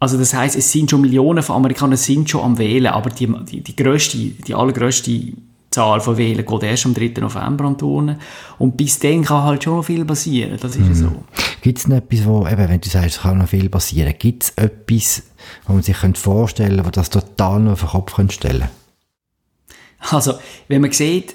Also 0.00 0.16
das 0.16 0.32
heißt, 0.32 0.56
es 0.56 0.72
sind 0.72 0.90
schon 0.90 1.02
Millionen 1.02 1.42
von 1.42 1.56
Amerikanern 1.56 1.98
sind 1.98 2.28
schon 2.28 2.42
am 2.42 2.58
Wählen, 2.58 2.86
aber 2.86 3.10
die, 3.10 3.26
die, 3.44 3.60
die 3.60 3.76
grösste, 3.76 4.16
die 4.16 4.54
allergrößte 4.54 5.34
Zahl 5.70 6.00
von 6.00 6.16
Wählen 6.16 6.44
geht 6.44 6.62
erst 6.62 6.86
am 6.86 6.94
3. 6.94 7.20
November 7.20 7.66
an 7.66 7.76
Turnen. 7.76 8.18
Und 8.58 8.78
bis 8.78 8.98
dann 8.98 9.22
kann 9.22 9.44
halt 9.44 9.62
schon 9.62 9.76
noch 9.76 9.84
viel 9.84 10.06
passieren. 10.06 10.58
Das 10.60 10.74
ist 10.74 10.88
mhm. 10.88 10.94
so. 10.94 11.24
Gibt 11.60 11.78
es 11.78 11.86
noch 11.86 11.98
etwas, 11.98 12.24
wo, 12.24 12.46
eben, 12.46 12.68
wenn 12.68 12.80
du 12.80 12.88
sagst, 12.88 13.16
es 13.16 13.20
kann 13.20 13.38
noch 13.38 13.48
viel 13.48 13.68
passieren, 13.68 14.14
gibt 14.18 14.44
es 14.44 14.50
etwas, 14.56 15.22
wo 15.66 15.74
man 15.74 15.82
sich 15.82 15.96
vorstellen 15.96 16.76
könnte, 16.76 16.86
wo 16.86 16.90
das 16.90 17.10
total 17.10 17.60
noch 17.60 17.72
auf 17.72 17.80
den 17.80 17.88
Kopf 17.90 18.32
stellen 18.32 18.70
Also, 20.08 20.34
wenn 20.68 20.80
man 20.80 20.92
sieht, 20.92 21.34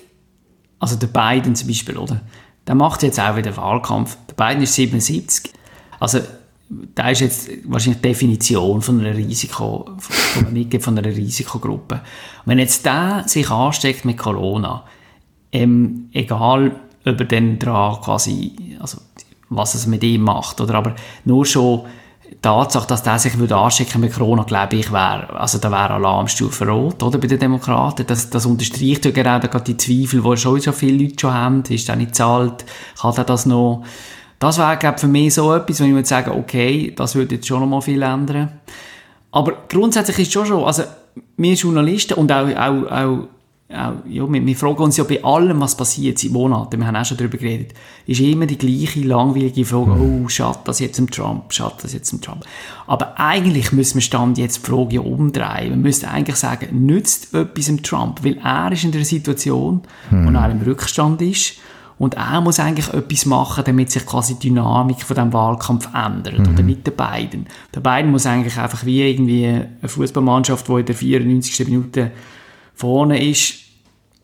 also 0.79 0.95
der 0.95 1.07
Biden 1.07 1.55
zum 1.55 1.67
Beispiel, 1.67 1.98
oder? 1.98 2.22
Der 2.65 2.74
macht 2.74 3.03
jetzt 3.03 3.19
auch 3.19 3.38
wieder 3.38 3.55
Wahlkampf. 3.55 4.17
Der 4.27 4.34
Biden 4.34 4.63
ist 4.63 4.74
77. 4.74 5.53
Also, 6.00 6.19
da 6.69 7.10
ist 7.10 7.22
jetzt 7.22 7.50
wahrscheinlich 7.65 8.01
die 8.01 8.10
Definition 8.10 8.81
von 8.81 9.00
einer 9.00 9.15
Risiko, 9.15 9.86
von 10.00 10.48
einem 10.48 10.81
von 10.81 10.98
einer 10.98 11.07
Risikogruppe. 11.07 12.01
Wenn 12.45 12.60
jetzt 12.60 12.86
der 12.86 13.24
sich 13.27 13.50
ansteckt 13.50 14.05
mit 14.05 14.17
Corona, 14.17 14.84
ähm, 15.51 16.10
egal 16.12 16.79
ob 17.05 17.19
er 17.19 17.25
dann 17.25 17.60
dran 17.60 18.01
quasi, 18.01 18.77
also 18.79 18.98
was 19.50 19.75
es 19.75 19.86
mit 19.86 20.03
ihm 20.03 20.22
macht, 20.22 20.60
oder 20.60 20.75
aber 20.75 20.95
nur 21.24 21.45
schon 21.45 21.84
die 22.31 22.41
Tatsache, 22.41 22.88
dass 22.88 23.03
der 23.03 23.19
sich 23.19 23.38
würde 23.38 23.55
anstecken 23.55 24.01
mit 24.01 24.13
Corona, 24.13 24.43
glaube 24.43 24.77
ich, 24.77 24.91
wäre, 24.91 25.39
also 25.39 25.60
da 25.60 25.69
wäre 25.69 25.91
Alarmstufe 25.91 26.67
rot, 26.67 27.03
oder, 27.03 27.19
bei 27.19 27.27
den 27.27 27.38
Demokraten. 27.38 28.07
Das, 28.07 28.31
das 28.31 28.48
unterstreicht 28.48 29.05
ja 29.05 29.12
gerade 29.12 29.48
die 29.62 29.77
Zweifel, 29.77 30.24
die 30.24 30.38
schon 30.38 30.60
so 30.60 30.72
viele 30.72 31.03
Leute 31.03 31.15
schon 31.22 31.34
haben. 31.34 31.63
Ist 31.69 31.88
der 31.88 31.95
nicht 31.95 32.15
zahlt? 32.15 32.65
Kann 33.00 33.13
er 33.15 33.24
das 33.24 33.45
noch? 33.45 33.84
Das 34.39 34.58
wäre, 34.58 34.77
glaube 34.77 34.98
für 34.98 35.08
mich 35.08 35.34
so 35.34 35.54
etwas, 35.54 35.80
wenn 35.80 35.88
ich 35.88 35.94
würde 35.94 36.08
sagen, 36.08 36.32
okay, 36.32 36.94
das 36.96 37.15
würde 37.15 37.36
jetzt 37.36 37.48
schon 37.48 37.62
noch 37.62 37.68
mal 37.68 37.82
viel 37.82 38.01
ändern. 38.01 38.51
Aber 39.32 39.54
grundsätzlich 39.70 40.20
ist 40.20 40.27
es 40.27 40.34
schon 40.34 40.46
so, 40.46 40.65
also 40.65 40.84
wir 41.38 41.54
Journalisten 41.54 42.13
und 42.15 42.32
auch, 42.32 42.48
auch, 42.56 42.92
auch 42.92 43.27
auch, 43.74 43.94
ja, 44.08 44.25
wir, 44.32 44.46
wir, 44.46 44.56
fragen 44.56 44.84
uns 44.84 44.98
ja 44.98 45.04
bei 45.04 45.24
allem, 45.24 45.60
was 45.60 45.75
passiert 45.75 46.20
seit 46.20 46.32
Monaten, 46.32 46.80
wir 46.80 46.86
haben 46.86 46.96
auch 46.96 47.06
schon 47.06 47.18
darüber 47.18 47.38
geredet, 47.38 47.74
ist 48.06 48.20
immer 48.20 48.46
die 48.46 48.60
gleiche 48.60 49.01
langweilige 49.01 49.65
Frage, 49.65 49.92
mhm. 49.92 50.25
oh, 50.25 50.30
schaut 50.30 50.68
das 50.68 50.80
jetzt 50.80 51.00
im 51.00 51.10
Trump, 51.10 51.51
schaut 51.51 51.84
das 51.84 51.94
jetzt 51.94 52.13
im 52.13 52.22
Trump. 52.22 52.46
Aber 52.86 53.20
eigentlich 53.20 53.72
müssen 53.72 53.96
wir 53.96 54.01
Stand 54.01 54.38
jetzt 54.38 54.58
die 54.58 54.70
Frage 54.70 55.01
umdrehen. 55.01 55.72
Wir 55.72 55.77
müssen 55.77 56.06
eigentlich 56.06 56.36
sagen, 56.36 56.86
nützt 56.86 57.34
etwas 57.34 57.68
im 57.68 57.82
Trump? 57.82 58.24
Weil 58.24 58.38
er 58.38 58.72
ist 58.72 58.84
in 58.84 58.92
der 58.92 59.04
Situation, 59.04 59.82
mhm. 60.12 60.27
wo 60.27 60.38
er 60.38 60.51
im 60.51 60.62
Rückstand 60.62 61.22
ist 61.24 61.56
und 61.97 62.15
er 62.15 62.41
muss 62.41 62.59
eigentlich 62.59 62.93
etwas 62.93 63.25
machen, 63.25 63.63
damit 63.65 63.89
sich 63.89 64.05
quasi 64.05 64.35
die 64.35 64.49
Dynamik 64.49 65.01
von 65.01 65.15
dem 65.15 65.31
Wahlkampf 65.31 65.87
ändert. 65.93 66.39
Mhm. 66.39 66.53
Oder 66.53 66.63
nicht 66.63 66.85
der 66.85 66.91
beiden. 66.91 67.47
Der 67.73 67.79
beiden 67.79 68.11
muss 68.11 68.25
eigentlich 68.25 68.57
einfach 68.57 68.85
wie 68.85 69.01
irgendwie 69.01 69.45
eine 69.45 69.87
Fußballmannschaft, 69.87 70.67
die 70.67 70.73
in 70.73 70.85
der 70.85 70.95
94. 70.95 71.67
Minute 71.67 72.11
vorne 72.73 73.23
ist, 73.23 73.55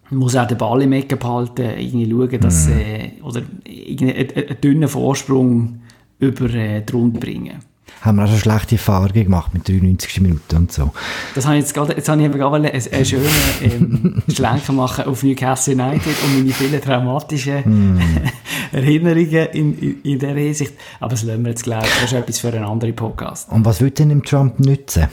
muss 0.09 0.35
auch 0.35 0.47
den 0.47 0.57
Ball 0.57 0.81
im 0.81 0.91
Ecken 0.91 1.17
behalten, 1.17 1.61
irgendwie 1.61 2.09
schauen, 2.09 2.41
dass, 2.41 2.67
mhm. 2.67 2.73
äh, 2.73 3.11
oder 3.21 3.41
einen, 3.65 4.09
einen 4.09 4.61
dünnen 4.61 4.89
Vorsprung 4.89 5.81
über 6.19 6.53
äh, 6.53 6.81
die 6.81 6.93
Runde 6.93 7.19
bringen. 7.19 7.59
Haben 8.01 8.17
wir 8.17 8.23
auch 8.23 8.29
schon 8.29 8.39
schlechte 8.39 8.75
Erfahrungen 8.75 9.23
gemacht 9.23 9.53
mit 9.53 9.67
93 9.67 10.21
Minuten 10.21 10.55
und 10.55 10.71
so. 10.71 10.91
Das 11.35 11.45
habe 11.45 11.57
ich 11.57 11.61
jetzt 11.61 11.73
gerade, 11.73 11.93
jetzt 11.93 12.09
habe 12.09 12.19
ich 12.19 12.25
eben 12.25 12.39
gerade 12.39 12.55
einen, 12.55 12.65
einen 12.65 13.05
schönen 13.05 13.27
ähm, 13.61 14.23
Schlenker 14.33 14.73
machen 14.73 15.05
auf 15.05 15.21
Newcastle 15.21 15.73
United 15.73 16.15
und 16.23 16.39
meine 16.39 16.51
vielen 16.51 16.81
traumatischen 16.81 17.95
mm. 17.95 17.99
Erinnerungen 18.71 19.47
in, 19.53 19.77
in, 19.77 20.01
in 20.01 20.19
dieser 20.19 20.33
Hinsicht. 20.33 20.73
Aber 20.99 21.11
das 21.11 21.23
lassen 21.23 21.43
wir 21.43 21.49
jetzt 21.49 21.63
gleich. 21.63 21.83
Das 21.83 22.11
ist 22.11 22.13
etwas 22.13 22.39
für 22.39 22.47
einen 22.47 22.63
anderen 22.63 22.95
Podcast. 22.95 23.51
Und 23.51 23.65
was 23.65 23.81
wird 23.81 23.99
denn 23.99 24.09
dem 24.09 24.23
Trump 24.23 24.59
nützen? 24.59 25.07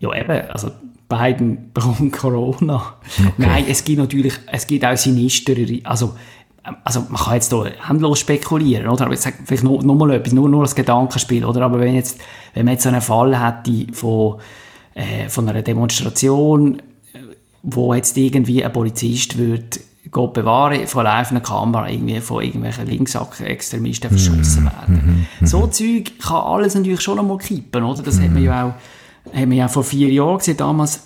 Ja, 0.00 0.14
eben, 0.14 0.50
also 0.50 0.70
Biden 1.10 1.72
bekommt 1.74 2.12
Corona. 2.12 2.94
Okay. 3.18 3.32
Nein, 3.36 3.64
es 3.68 3.84
gibt 3.84 3.98
natürlich, 3.98 4.34
es 4.46 4.66
gibt 4.66 4.84
auch 4.84 4.96
sinistere, 4.96 5.80
also, 5.84 6.14
also 6.84 7.06
man 7.08 7.20
kann 7.20 7.34
jetzt 7.34 7.52
hier 7.52 7.72
endlos 7.88 8.18
spekulieren, 8.18 8.88
oder? 8.88 9.06
Aber 9.06 9.14
ich 9.14 9.20
sage 9.20 9.36
vielleicht 9.44 9.64
noch, 9.64 9.82
noch 9.82 9.94
mal 9.94 10.10
etwas, 10.12 10.32
nur, 10.32 10.48
nur 10.48 10.62
das 10.62 10.74
Gedankenspiel, 10.74 11.44
oder? 11.44 11.62
Aber 11.62 11.80
wenn 11.80 11.94
jetzt, 11.94 12.20
wenn 12.54 12.66
man 12.66 12.74
jetzt 12.74 12.84
so 12.84 12.90
einen 12.90 13.00
Fall 13.00 13.40
hätte 13.40 13.92
von, 13.92 14.38
äh, 14.94 15.28
von 15.28 15.48
einer 15.48 15.62
Demonstration, 15.62 16.82
wo 17.62 17.94
jetzt 17.94 18.16
irgendwie 18.16 18.64
ein 18.64 18.72
Polizist 18.72 19.38
wird 19.38 19.80
Gott 20.10 20.32
bewahre, 20.32 20.86
von 20.86 21.04
laufender 21.04 21.42
Kamera 21.42 21.88
irgendwie 21.88 22.20
von 22.20 22.42
irgendwelchen 22.42 22.86
Linksextremisten 22.86 24.10
verschossen 24.10 24.64
werden. 24.64 25.26
Mm 25.40 25.44
-hmm. 25.44 25.46
So 25.46 25.66
Zeug 25.66 26.18
kann 26.20 26.42
alles 26.42 26.74
natürlich 26.74 27.00
schon 27.00 27.18
einmal 27.18 27.38
kippen, 27.38 27.84
oder? 27.84 28.02
Das 28.02 28.16
mm 28.16 28.18
-hmm. 28.18 28.24
hat 28.24 28.32
man 28.32 28.42
ja 28.42 28.66
auch 28.66 28.74
haben 29.34 29.50
wir 29.50 29.58
ja 29.58 29.68
vor 29.68 29.84
vier 29.84 30.08
Jahren 30.08 30.38
gesehen, 30.38 30.56
damals 30.56 31.00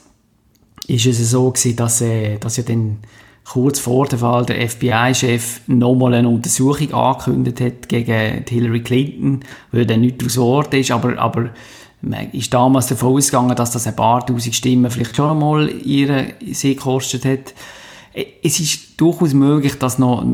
ist 0.86 1.06
es 1.06 1.30
so 1.30 1.50
gewesen, 1.50 1.76
dass, 1.76 2.00
äh, 2.00 2.38
dass 2.38 2.56
ja 2.56 2.62
dann 2.62 2.98
kurz 3.44 3.78
vor 3.78 4.06
der 4.06 4.20
Wahl 4.20 4.46
der 4.46 4.68
FBI-Chef 4.68 5.60
nochmal 5.66 6.14
eine 6.14 6.28
Untersuchung 6.28 6.92
angekündigt 6.94 7.60
hat 7.60 7.88
gegen 7.88 8.44
Hillary 8.48 8.82
Clinton, 8.82 9.40
weil 9.70 9.86
dann 9.86 10.00
nicht 10.00 10.24
aus 10.24 10.38
Ort 10.38 10.72
ist, 10.74 10.90
aber, 10.90 11.18
aber 11.18 11.50
man 12.00 12.30
ist 12.32 12.52
damals 12.52 12.86
davon 12.86 13.16
ausgegangen, 13.16 13.54
dass 13.54 13.70
das 13.70 13.86
ein 13.86 13.96
paar 13.96 14.26
tausend 14.26 14.54
Stimmen 14.54 14.90
vielleicht 14.90 15.16
schon 15.16 15.30
einmal 15.30 15.70
ihre 15.70 16.34
sie 16.52 16.74
gekostet 16.74 17.24
hat. 17.24 17.54
Es 18.42 18.60
ist 18.60 19.00
durchaus 19.00 19.34
möglich, 19.34 19.78
dass 19.78 19.98
noch 19.98 20.24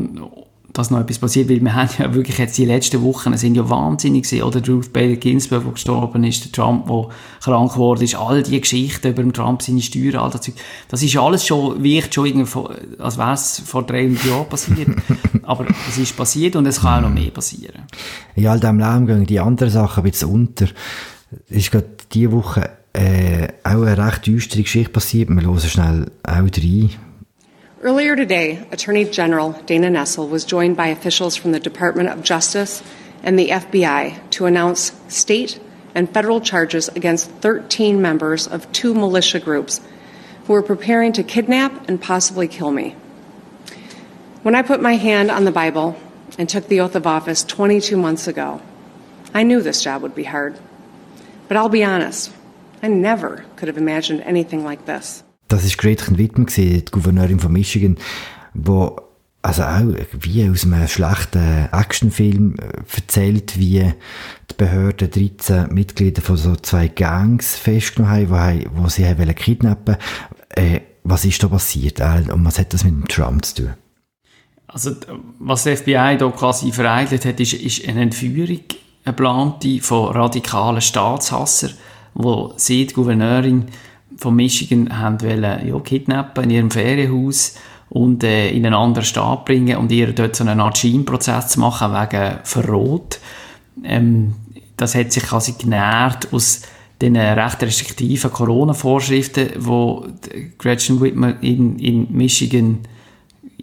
dass 0.73 0.91
noch 0.91 0.99
etwas 0.99 1.19
passiert, 1.19 1.49
weil 1.49 1.61
wir 1.61 1.73
haben 1.75 1.89
ja 1.97 2.13
wirklich 2.13 2.37
jetzt 2.37 2.57
die 2.57 2.65
letzten 2.65 3.01
Wochen 3.01 3.35
sind 3.37 3.55
ja 3.55 3.69
wahnsinnig 3.69 4.23
gewesen, 4.23 4.43
oder 4.43 4.65
Ruth 4.65 4.93
Bader 4.93 5.15
Ginsburg, 5.15 5.63
der 5.63 5.71
gestorben 5.73 6.23
ist, 6.23 6.45
der 6.45 6.51
Trump, 6.51 6.87
der 6.87 7.09
krank 7.41 7.73
geworden 7.73 8.03
ist, 8.03 8.15
all 8.15 8.43
die 8.43 8.59
Geschichten 8.59 9.07
über 9.07 9.23
den 9.23 9.33
Trump, 9.33 9.61
seine 9.61 9.81
Steuern, 9.81 10.15
all 10.15 10.29
das 10.29 10.41
Zeug, 10.41 10.55
das 10.87 11.03
ist 11.03 11.17
alles 11.17 11.45
schon, 11.45 11.83
wirkt 11.83 12.13
schon 12.13 12.25
irgendwie, 12.25 12.59
als 12.99 13.17
wäre 13.17 13.33
es 13.33 13.61
vor 13.65 13.83
300 13.83 14.25
Jahren 14.25 14.49
passiert, 14.49 14.89
aber 15.43 15.65
es 15.89 15.97
ist 15.97 16.15
passiert 16.15 16.55
und 16.55 16.65
es 16.65 16.81
kann 16.81 17.03
auch 17.03 17.09
noch 17.09 17.15
mehr 17.15 17.31
passieren. 17.31 17.83
In 18.35 18.47
all 18.47 18.59
diesem 18.59 18.79
Leben 18.79 19.07
gehen 19.07 19.25
die 19.25 19.39
anderen 19.39 19.71
Sachen 19.71 20.03
ein 20.03 20.09
bisschen 20.09 20.29
unter. 20.29 20.67
Es 21.49 21.57
ist 21.57 21.71
gerade 21.71 21.87
diese 22.11 22.31
Woche 22.31 22.69
äh, 22.93 23.47
auch 23.63 23.83
eine 23.83 23.97
recht 23.97 24.27
düstere 24.27 24.63
Geschichte 24.63 24.91
passiert, 24.91 25.29
wir 25.29 25.41
hören 25.41 25.59
schnell 25.59 26.11
auch 26.23 26.33
rein, 26.33 26.89
Earlier 27.83 28.15
today, 28.15 28.63
Attorney 28.69 29.05
General 29.05 29.53
Dana 29.65 29.89
Nessel 29.89 30.29
was 30.29 30.45
joined 30.45 30.77
by 30.77 30.89
officials 30.89 31.35
from 31.35 31.51
the 31.51 31.59
Department 31.59 32.09
of 32.09 32.21
Justice 32.21 32.83
and 33.23 33.39
the 33.39 33.49
FBI 33.49 34.29
to 34.31 34.45
announce 34.45 34.91
state 35.07 35.59
and 35.95 36.07
federal 36.07 36.41
charges 36.41 36.89
against 36.89 37.31
13 37.31 37.99
members 37.99 38.47
of 38.47 38.71
two 38.71 38.93
militia 38.93 39.39
groups 39.39 39.81
who 40.45 40.53
were 40.53 40.61
preparing 40.61 41.11
to 41.13 41.23
kidnap 41.23 41.89
and 41.89 41.99
possibly 41.99 42.47
kill 42.47 42.69
me. 42.69 42.95
When 44.43 44.53
I 44.53 44.61
put 44.61 44.79
my 44.79 44.97
hand 44.97 45.31
on 45.31 45.45
the 45.45 45.51
Bible 45.51 45.97
and 46.37 46.47
took 46.47 46.67
the 46.67 46.81
oath 46.81 46.95
of 46.95 47.07
office 47.07 47.43
22 47.43 47.97
months 47.97 48.27
ago, 48.27 48.61
I 49.33 49.41
knew 49.41 49.59
this 49.59 49.81
job 49.81 50.03
would 50.03 50.13
be 50.13 50.25
hard. 50.25 50.59
But 51.47 51.57
I'll 51.57 51.67
be 51.67 51.83
honest, 51.83 52.31
I 52.83 52.89
never 52.89 53.43
could 53.55 53.69
have 53.69 53.77
imagined 53.79 54.21
anything 54.21 54.63
like 54.63 54.85
this. 54.85 55.23
Das 55.51 55.65
ist 55.65 55.77
Gretchen 55.77 56.17
Wittmann, 56.17 56.47
die 56.55 56.85
Gouverneurin 56.89 57.41
von 57.41 57.51
Michigan, 57.51 57.97
wo 58.53 58.95
also 59.41 59.63
auch 59.63 59.95
wie 60.13 60.49
aus 60.49 60.63
einem 60.63 60.87
schlechten 60.87 61.67
Actionfilm 61.73 62.55
äh, 62.55 62.95
erzählt, 62.95 63.59
wie 63.59 63.79
die 64.49 64.53
Behörden 64.55 65.11
13 65.11 65.73
Mitglieder 65.73 66.21
von 66.21 66.37
so 66.37 66.55
zwei 66.55 66.87
Gangs 66.87 67.57
festgenommen 67.57 68.29
haben, 68.29 68.69
wo, 68.73 68.83
wo 68.83 68.87
sie 68.87 69.05
haben 69.05 69.35
kidnappen 69.35 69.97
äh, 70.55 70.79
Was 71.03 71.25
ist 71.25 71.43
da 71.43 71.49
passiert 71.49 71.99
und 71.99 72.45
was 72.45 72.57
hat 72.57 72.73
das 72.73 72.85
mit 72.85 72.93
dem 72.93 73.07
Trump 73.09 73.43
zu 73.43 73.63
tun? 73.63 73.73
Also 74.67 74.95
was 75.39 75.63
die 75.63 75.75
FBI 75.75 76.15
da 76.17 76.29
quasi 76.29 76.71
vereitelt 76.71 77.25
hat, 77.25 77.41
ist, 77.41 77.53
ist 77.53 77.85
eine 77.89 78.03
Entführung, 78.03 78.59
eine 79.03 79.13
geplante 79.15 79.81
von 79.81 80.13
radikalen 80.13 80.79
Staatshassern, 80.79 81.73
wo 82.13 82.53
sie, 82.55 82.87
die 82.87 82.93
Gouverneurin, 82.93 83.65
von 84.17 84.35
Michigan 84.35 84.97
haben 84.97 85.21
wollen, 85.21 85.67
ja, 85.67 85.79
kidnappen 85.79 86.45
in 86.45 86.49
ihrem 86.49 86.71
Ferienhaus 86.71 87.55
und 87.89 88.23
äh, 88.23 88.49
in 88.51 88.65
einen 88.65 88.75
anderen 88.75 89.05
Staat 89.05 89.45
bringen 89.45 89.77
und 89.77 89.91
ihr 89.91 90.13
dort 90.13 90.35
so 90.35 90.43
einen 90.43 90.59
Art 90.59 90.77
Scheinprozess 90.77 91.49
zu 91.49 91.59
machen 91.59 91.91
wegen 91.91 92.39
Verrot. 92.43 93.19
Ähm, 93.83 94.35
das 94.77 94.95
hat 94.95 95.11
sich 95.11 95.23
quasi 95.23 95.55
genährt 95.59 96.31
aus 96.33 96.61
den 97.01 97.17
recht 97.17 97.61
restriktiven 97.61 98.31
Corona-Vorschriften, 98.31 99.49
die 99.55 100.51
Gretchen 100.57 101.01
Whitmer 101.01 101.41
in, 101.41 101.79
in 101.79 102.07
Michigan 102.11 102.79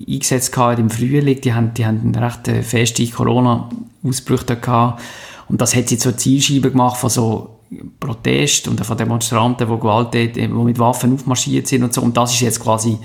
eingesetzt 0.06 0.56
hat 0.56 0.78
im 0.78 0.90
Frühling. 0.90 1.40
Die 1.40 1.54
haben, 1.54 1.72
die 1.74 1.86
haben 1.86 2.14
recht 2.14 2.48
äh, 2.48 2.62
feste 2.62 3.06
Corona-Ausbrüche 3.06 4.56
gehabt. 4.56 5.02
Und 5.48 5.60
das 5.60 5.74
hat 5.74 5.88
sie 5.88 5.98
zur 5.98 6.16
Zielscheibe 6.16 6.70
gemacht 6.70 6.98
von 6.98 7.10
so 7.10 7.57
Protest 8.00 8.68
und 8.68 8.84
von 8.84 8.96
Demonstranten, 8.96 9.68
die 9.68 9.78
gewalttätig, 9.78 10.46
die 10.46 10.48
mit 10.48 10.78
Waffen 10.78 11.14
aufmarschiert 11.14 11.66
sind 11.66 11.82
und 11.84 11.92
so. 11.92 12.00
Und 12.02 12.16
das 12.16 12.32
ist 12.32 12.40
jetzt 12.40 12.60
quasi 12.60 12.98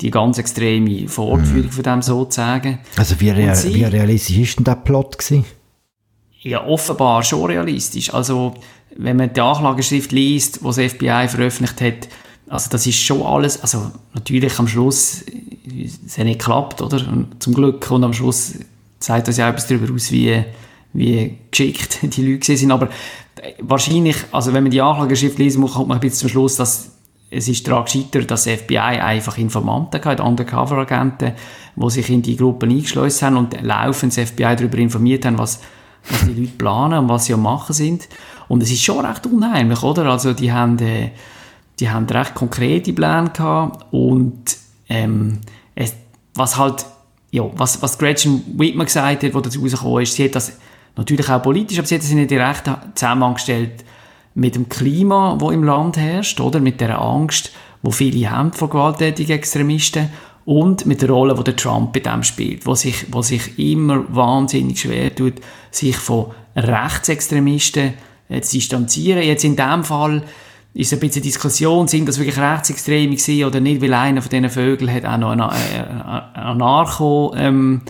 die 0.00 0.10
ganz 0.10 0.38
extreme 0.38 1.08
Fortführung 1.08 1.66
mhm. 1.66 1.70
von 1.70 1.82
dem 1.82 2.02
sozusagen. 2.02 2.78
Also 2.96 3.20
wie, 3.20 3.30
rea 3.30 3.54
sie, 3.54 3.74
wie 3.74 3.84
realistisch 3.84 4.38
ist 4.38 4.58
denn 4.58 4.64
der 4.64 4.76
Plot 4.76 5.18
gewesen? 5.18 5.44
Ja, 6.40 6.64
offenbar 6.64 7.22
schon 7.24 7.44
realistisch. 7.46 8.12
Also 8.14 8.54
wenn 8.96 9.16
man 9.16 9.32
die 9.32 9.40
Anklageschrift 9.40 10.12
liest, 10.12 10.60
die 10.60 10.64
das 10.64 10.76
FBI 10.76 11.28
veröffentlicht 11.28 11.80
hat, 11.80 12.08
also 12.48 12.70
das 12.70 12.86
ist 12.86 12.98
schon 12.98 13.22
alles, 13.22 13.60
also 13.60 13.90
natürlich 14.14 14.58
am 14.58 14.68
Schluss, 14.68 15.24
es 16.06 16.16
hat 16.16 16.24
nicht 16.24 16.38
geklappt, 16.38 16.80
oder? 16.80 17.06
Und 17.08 17.42
zum 17.42 17.54
Glück 17.54 17.90
und 17.90 18.04
am 18.04 18.12
Schluss 18.12 18.54
zeigt 18.98 19.28
das 19.28 19.36
ja 19.36 19.48
etwas 19.48 19.66
darüber 19.66 19.92
aus, 19.92 20.10
wie, 20.10 20.44
wie 20.92 21.38
geschickt 21.50 21.98
die 22.16 22.32
Leute 22.32 22.56
sind. 22.56 22.70
Aber 22.70 22.88
wahrscheinlich, 23.60 24.16
also 24.32 24.52
wenn 24.52 24.62
man 24.62 24.70
die 24.70 24.80
Anklageschrift 24.80 25.38
liest, 25.38 25.60
kommt 25.60 25.88
man 25.88 26.00
bis 26.00 26.18
zum 26.18 26.28
Schluss, 26.28 26.56
dass 26.56 26.98
es 27.30 27.48
ist 27.48 27.66
daran 27.68 27.84
gescheitert, 27.84 28.30
dass 28.30 28.44
das 28.44 28.60
FBI 28.60 28.78
einfach 28.78 29.36
Informanten 29.36 30.02
hatte, 30.02 30.22
Undercover-Agenten, 30.22 31.32
die 31.76 31.90
sich 31.90 32.08
in 32.10 32.22
die 32.22 32.36
Gruppen 32.36 32.70
eingeschleust 32.70 33.22
haben 33.22 33.36
und 33.36 33.60
laufend 33.60 34.16
das 34.16 34.30
FBI 34.30 34.56
darüber 34.56 34.78
informiert 34.78 35.26
haben, 35.26 35.38
was, 35.38 35.60
was 36.08 36.24
die 36.24 36.32
Leute 36.32 36.52
planen 36.56 37.00
und 37.00 37.08
was 37.08 37.26
sie 37.26 37.34
am 37.34 37.42
machen 37.42 37.74
sind. 37.74 38.08
Und 38.48 38.62
es 38.62 38.70
ist 38.70 38.82
schon 38.82 39.04
recht 39.04 39.26
unheimlich, 39.26 39.82
oder? 39.82 40.06
Also 40.06 40.32
die 40.32 40.52
haben, 40.52 40.78
äh, 40.78 41.10
die 41.78 41.90
haben 41.90 42.06
recht 42.06 42.34
konkrete 42.34 42.94
Pläne 42.94 43.30
gehabt 43.30 43.86
und 43.90 44.56
ähm, 44.88 45.40
es, 45.74 45.94
was 46.34 46.56
halt, 46.56 46.86
ja, 47.30 47.42
was, 47.56 47.82
was 47.82 47.98
Gretchen 47.98 48.42
Whitman 48.58 48.86
gesagt 48.86 49.22
hat, 49.22 49.34
wo 49.34 49.40
dazu 49.40 49.60
rausgekommen 49.60 50.02
ist, 50.02 50.14
sie 50.14 50.24
hat 50.24 50.34
das 50.34 50.58
natürlich 50.98 51.30
auch 51.30 51.42
politisch, 51.42 51.78
aber 51.78 51.86
sie 51.86 51.94
hat 51.94 52.02
es 52.02 52.12
nicht 52.12 52.30
direkt 52.30 52.70
zusammengestellt 52.94 53.84
mit 54.34 54.54
dem 54.54 54.68
Klima, 54.68 55.36
wo 55.38 55.50
im 55.50 55.64
Land 55.64 55.96
herrscht, 55.96 56.40
oder 56.40 56.60
mit 56.60 56.80
der 56.80 57.00
Angst, 57.00 57.52
wo 57.82 57.90
viele 57.90 58.30
haben 58.30 58.52
vor 58.52 58.70
gewalttätigen 58.70 59.36
Extremisten 59.36 60.10
und 60.44 60.86
mit 60.86 61.02
der 61.02 61.10
Rolle, 61.10 61.36
wo 61.36 61.42
der 61.42 61.56
Trump 61.56 61.96
in 61.96 62.02
dem 62.02 62.22
spielt, 62.22 62.66
wo 62.66 62.74
sich, 62.74 63.06
wo 63.10 63.22
sich 63.22 63.58
immer 63.58 64.04
wahnsinnig 64.08 64.80
schwer 64.80 65.14
tut, 65.14 65.34
sich 65.70 65.96
von 65.96 66.26
Rechtsextremisten 66.56 67.94
äh, 68.28 68.40
zu 68.40 68.56
distanzieren. 68.56 69.22
Jetzt 69.22 69.44
in 69.44 69.56
dem 69.56 69.84
Fall 69.84 70.22
ist 70.74 70.92
ein 70.92 71.00
bisschen 71.00 71.22
Diskussion, 71.22 71.88
sind 71.88 72.08
das 72.08 72.18
wirklich 72.18 72.38
Rechtsextreme 72.38 73.16
oder 73.46 73.60
nicht, 73.60 73.82
weil 73.82 73.94
einer 73.94 74.22
von 74.22 74.30
diesen 74.30 74.50
Vögeln 74.50 74.92
hat 74.92 75.04
auch 75.04 75.18
noch 75.18 75.30
eine, 75.32 75.52
eine, 75.52 76.34
eine 76.34 76.44
Anarcho, 76.44 77.34
ähm, 77.36 77.82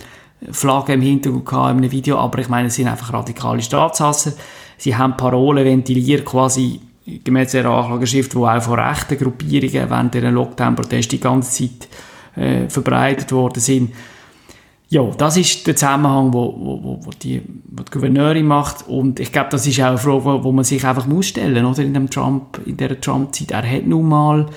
Flagge 0.51 0.93
im 0.93 1.01
Hintergrund 1.01 1.45
gehabt 1.45 1.71
in 1.71 1.77
einem 1.77 1.91
Video, 1.91 2.17
aber 2.17 2.39
ich 2.39 2.49
meine, 2.49 2.67
es 2.67 2.75
sind 2.75 2.87
einfach 2.87 3.13
radikale 3.13 3.61
Staatshasser. 3.61 4.33
Sie 4.77 4.95
haben 4.95 5.17
Parolen 5.17 5.65
ventiliert, 5.65 6.25
quasi 6.25 6.79
gemäß 7.23 7.51
der 7.51 7.65
Anklageschrift, 7.65 8.33
die 8.33 8.37
auch 8.37 8.61
von 8.61 8.79
rechten 8.79 9.17
Gruppierungen 9.17 9.89
während 9.89 10.13
der 10.13 10.31
Lockdown-Proteste 10.31 11.17
die 11.17 11.21
ganze 11.21 11.51
Zeit 11.51 11.89
äh, 12.35 12.69
verbreitet 12.69 13.31
worden 13.31 13.59
sind. 13.59 13.91
Ja, 14.91 15.03
das 15.17 15.37
ist 15.37 15.67
der 15.67 15.75
Zusammenhang, 15.75 16.33
wo, 16.33 16.55
wo, 16.57 16.99
wo, 17.03 17.09
die, 17.11 17.41
wo 17.69 17.83
die 17.83 17.91
Gouverneurin 17.91 18.45
macht. 18.45 18.87
Und 18.87 19.19
ich 19.19 19.31
glaube, 19.31 19.49
das 19.51 19.67
ist 19.67 19.79
auch 19.81 19.85
eine 19.85 19.97
Frage, 19.99 20.25
wo, 20.25 20.43
wo 20.43 20.51
man 20.51 20.63
sich 20.63 20.83
einfach 20.83 21.05
muss 21.05 21.27
stellen 21.27 21.63
oder 21.65 21.83
in 21.83 21.93
dem 21.93 22.09
Trump, 22.09 22.59
in 22.65 22.77
der 22.77 22.99
Trump-Zeit. 22.99 23.51
Er 23.51 23.69
hat 23.69 23.85
nun 23.85 24.07
mal 24.07 24.47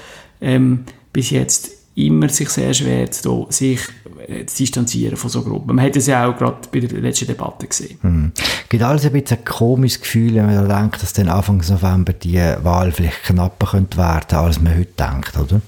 ähm, 0.40 0.84
bis 1.12 1.30
jetzt 1.30 1.81
immer 1.94 2.28
sich 2.28 2.48
sehr 2.48 2.72
schwer, 2.72 3.08
da, 3.22 3.46
sich 3.50 3.80
äh, 4.26 4.46
zu 4.46 4.56
distanzieren 4.56 5.16
von 5.16 5.28
so 5.28 5.42
Gruppen. 5.42 5.76
Man 5.76 5.84
hat 5.84 5.96
es 5.96 6.06
ja 6.06 6.26
auch 6.26 6.36
gerade 6.36 6.68
bei 6.70 6.80
der 6.80 7.00
letzten 7.00 7.26
Debatte 7.26 7.66
gesehen. 7.66 7.98
Hm. 8.00 8.32
Gibt 8.68 8.82
alles 8.82 9.04
ein 9.04 9.12
bisschen 9.12 9.38
ein 9.38 9.44
komisches 9.44 10.00
Gefühl, 10.00 10.34
wenn 10.34 10.46
man 10.46 10.68
da 10.68 10.80
denkt, 10.80 11.02
dass 11.02 11.12
dann 11.12 11.28
Anfang 11.28 11.58
November 11.58 12.12
die 12.12 12.38
Wahl 12.62 12.92
vielleicht 12.92 13.24
knapper 13.24 13.66
könnte 13.66 13.98
werden, 13.98 14.38
als 14.38 14.60
man 14.60 14.76
heute 14.76 14.92
denkt, 14.98 15.36
oder? 15.36 15.60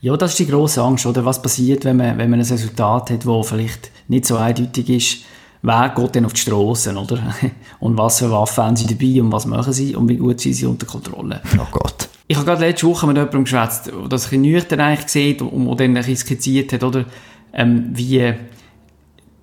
Ja, 0.00 0.16
das 0.16 0.32
ist 0.32 0.38
die 0.38 0.46
grosse 0.46 0.82
Angst, 0.82 1.06
oder? 1.06 1.24
Was 1.24 1.42
passiert, 1.42 1.84
wenn 1.84 1.96
man, 1.96 2.18
wenn 2.18 2.30
man 2.30 2.38
ein 2.38 2.46
Resultat 2.46 3.10
hat, 3.10 3.26
das 3.26 3.48
vielleicht 3.48 3.90
nicht 4.06 4.26
so 4.26 4.36
eindeutig 4.36 4.88
ist? 4.90 5.18
Wer 5.62 5.88
geht 5.88 6.14
denn 6.14 6.24
auf 6.24 6.34
die 6.34 6.40
Straßen, 6.40 6.96
oder? 6.96 7.18
Und 7.80 7.98
was 7.98 8.20
für 8.20 8.30
Waffen 8.30 8.64
haben 8.64 8.76
sie 8.76 8.86
dabei 8.86 9.20
und 9.20 9.32
was 9.32 9.44
machen 9.44 9.72
sie 9.72 9.96
und 9.96 10.08
wie 10.08 10.16
gut 10.16 10.40
sind 10.40 10.52
sie 10.54 10.66
unter 10.66 10.86
Kontrolle? 10.86 11.40
Oh 11.58 11.66
Gott. 11.72 12.07
Ich 12.30 12.36
habe 12.36 12.44
gerade 12.44 12.66
letzte 12.66 12.86
Woche 12.86 13.06
mit 13.06 13.16
jemandem 13.16 13.44
geschwätzt, 13.44 13.86
der 13.86 14.08
das 14.08 14.30
ein 14.30 14.42
nüchtern 14.42 14.98
sieht 15.06 15.40
und, 15.40 15.66
und 15.66 15.80
dann 15.80 15.96
ein 15.96 16.16
skizziert 16.16 16.74
hat, 16.74 16.84
oder? 16.84 17.06
Ähm, 17.54 17.88
wie 17.94 18.34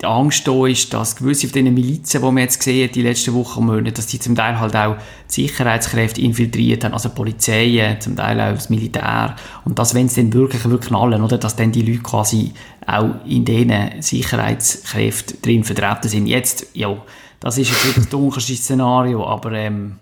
die 0.02 0.06
Angst 0.06 0.48
da 0.48 0.68
ist, 0.68 0.94
dass 0.94 1.16
gewisse 1.16 1.48
von 1.48 1.54
diesen 1.54 1.74
Milizen, 1.74 2.22
die 2.22 2.26
man 2.26 2.38
jetzt 2.38 2.60
gesehen 2.60 2.92
die 2.94 3.02
letzten 3.02 3.34
Wochen 3.34 3.62
und 3.62 3.66
Monate, 3.66 3.94
dass 3.94 4.06
die 4.06 4.20
zum 4.20 4.36
Teil 4.36 4.60
halt 4.60 4.76
auch 4.76 4.98
die 5.28 5.48
Sicherheitskräfte 5.48 6.22
infiltriert 6.22 6.84
haben, 6.84 6.94
also 6.94 7.10
Polizei, 7.10 7.98
zum 8.00 8.16
Teil 8.16 8.40
auch 8.40 8.54
das 8.54 8.70
Militär. 8.70 9.36
Und 9.64 9.80
dass, 9.80 9.96
wenn 9.96 10.06
es 10.06 10.14
dann 10.14 10.32
wirklich, 10.34 10.64
wirklich 10.66 10.90
knallen, 10.90 11.24
oder, 11.24 11.40
dass 11.40 11.56
dann 11.56 11.72
die 11.72 11.82
Leute 11.82 12.04
quasi 12.04 12.52
auch 12.86 13.26
in 13.26 13.46
diesen 13.46 14.00
Sicherheitskräften 14.00 15.42
drin 15.42 15.64
vertreten 15.64 16.10
sind. 16.10 16.28
Jetzt, 16.28 16.68
ja, 16.74 16.96
das 17.40 17.58
ist 17.58 17.72
jetzt 17.72 17.98
das 17.98 18.10
dunkelste 18.10 18.56
Szenario, 18.56 19.26
aber 19.26 19.54
ähm, 19.54 19.98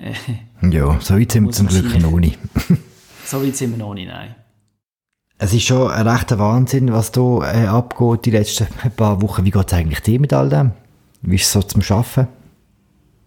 äh, 0.00 0.12
Ja, 0.70 0.98
so 1.00 1.18
weit 1.18 1.32
sind 1.32 1.44
wir 1.44 1.52
zum 1.52 1.66
Glück 1.66 2.00
noch 2.00 2.18
nicht. 2.18 2.38
so 3.24 3.44
weit 3.44 3.56
sind 3.56 3.72
wir 3.72 3.78
noch 3.78 3.94
nicht, 3.94 4.08
nein. 4.08 4.34
Es 5.38 5.54
ist 5.54 5.62
schon 5.62 5.90
ein 5.90 6.06
rechter 6.06 6.38
Wahnsinn, 6.38 6.92
was 6.92 7.12
hier 7.14 7.40
äh, 7.42 7.66
abgeht 7.66 8.26
die 8.26 8.30
letzten 8.30 8.66
paar 8.96 9.22
Wochen. 9.22 9.44
Wie 9.44 9.50
geht 9.50 9.66
es 9.66 9.72
eigentlich 9.72 10.00
dir 10.00 10.20
mit 10.20 10.34
all 10.34 10.50
dem? 10.50 10.72
Wie 11.22 11.36
ist 11.36 11.46
es 11.46 11.52
so 11.52 11.62
zum 11.62 11.80
Arbeiten? 11.82 12.28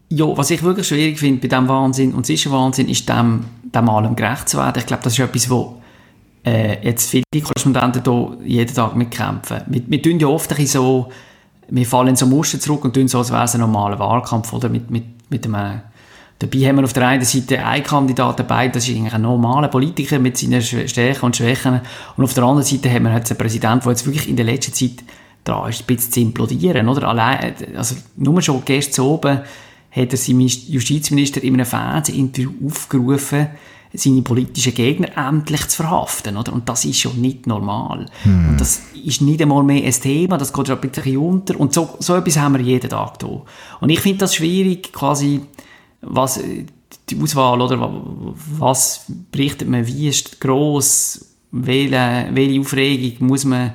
Ja, 0.09 0.25
was 0.37 0.51
ich 0.51 0.61
wirklich 0.61 0.87
schwierig 0.87 1.17
finde 1.17 1.41
bei 1.41 1.47
diesem 1.47 1.67
Wahnsinn, 1.67 2.13
und 2.13 2.21
es 2.21 2.29
ist 2.29 2.45
ein 2.45 2.51
Wahnsinn, 2.51 2.87
ist 2.87 3.09
dem, 3.09 3.45
dem 3.63 3.89
allem 3.89 4.15
gerecht 4.15 4.47
zu 4.47 4.57
werden. 4.57 4.77
Ich 4.77 4.85
glaube, 4.85 5.01
das 5.01 5.13
ist 5.13 5.19
etwas, 5.19 5.49
wo 5.49 5.81
äh, 6.45 6.85
jetzt 6.85 7.09
viele 7.09 7.23
Korrespondenten 7.41 8.03
hier 8.03 8.37
jeden 8.43 8.75
Tag 8.75 8.95
mitkämpfen. 8.95 9.61
Wir, 9.65 9.81
wir 9.87 10.01
tun 10.01 10.19
ja 10.19 10.27
oft 10.27 10.53
ein 10.53 10.67
so, 10.67 11.09
wir 11.69 11.85
fallen 11.87 12.09
in 12.09 12.15
so 12.15 12.27
Muster 12.27 12.59
zurück 12.59 12.85
und 12.85 12.93
tun 12.93 13.07
so, 13.07 13.17
als 13.17 13.31
wäre 13.31 13.45
es 13.45 13.55
ein 13.55 13.61
normaler 13.61 13.97
Wahlkampf, 13.97 14.53
oder? 14.53 14.69
Mit, 14.69 14.91
mit, 14.91 15.05
mit 15.31 15.45
einem 15.47 15.81
Dabei 16.39 16.59
haben 16.67 16.77
wir 16.77 16.83
auf 16.83 16.93
der 16.93 17.07
einen 17.07 17.23
Seite 17.23 17.63
einen 17.65 17.83
Kandidaten 17.83 18.37
dabei, 18.37 18.67
das 18.67 18.87
ist 18.87 18.95
eigentlich 18.95 19.13
ein 19.13 19.21
normaler 19.21 19.69
Politiker 19.69 20.19
mit 20.19 20.37
seinen 20.37 20.61
Stärken 20.61 21.25
und 21.25 21.35
Schwächen. 21.35 21.79
Und 22.17 22.23
auf 22.23 22.33
der 22.33 22.43
anderen 22.43 22.67
Seite 22.67 22.91
haben 22.91 23.03
wir 23.03 23.13
jetzt 23.13 23.31
einen 23.31 23.37
Präsidenten, 23.37 23.83
der 23.83 23.91
jetzt 23.91 24.05
wirklich 24.05 24.27
in 24.27 24.35
der 24.35 24.45
letzten 24.45 24.73
Zeit 24.73 25.03
dran 25.43 25.69
ist, 25.69 25.81
ein 25.81 25.85
bisschen 25.85 26.11
zu 26.11 26.19
implodieren, 26.19 26.89
oder? 26.89 27.07
Allein, 27.07 27.53
also 27.75 27.95
nur 28.17 28.41
schon 28.41 28.63
gestern 28.65 29.05
oben 29.05 29.41
hat 29.91 30.11
er 30.11 30.17
seinen 30.17 30.47
Justizminister 30.47 31.43
in 31.43 31.53
einem 31.53 31.65
Fernsehinterview 31.65 32.51
aufgerufen, 32.65 33.47
seine 33.93 34.23
politischen 34.23 34.73
Gegner 34.73 35.15
endlich 35.15 35.67
zu 35.67 35.83
verhaften, 35.83 36.35
oder? 36.35 36.51
Und 36.51 36.67
das 36.67 36.83
ist 36.83 36.99
schon 36.99 37.21
nicht 37.21 37.45
normal. 37.45 38.07
Hm. 38.23 38.49
Und 38.49 38.61
das 38.61 38.81
ist 39.05 39.21
nicht 39.21 39.41
einmal 39.41 39.63
mehr 39.63 39.85
ein 39.85 39.91
Thema, 39.91 40.37
das 40.37 40.51
geht 40.51 40.67
schon 40.67 40.79
ein 40.79 40.89
bisschen 40.89 41.17
unter. 41.17 41.59
Und 41.59 41.73
so, 41.73 41.95
so 41.99 42.15
etwas 42.15 42.39
haben 42.39 42.57
wir 42.57 42.61
jeden 42.61 42.89
Tag 42.89 43.19
da. 43.19 43.41
Und 43.79 43.89
ich 43.89 43.99
finde 43.99 44.19
das 44.19 44.33
schwierig, 44.33 44.91
quasi, 44.93 45.41
was 46.03 46.39
die 47.09 47.21
Auswahl 47.21 47.61
oder 47.61 47.91
was 48.59 49.05
berichtet 49.31 49.67
man, 49.67 49.87
wie 49.87 50.07
ist 50.07 50.39
gross, 50.39 51.25
welche, 51.51 52.29
welche 52.31 52.59
Aufregung 52.59 53.27
muss 53.27 53.45
man, 53.45 53.73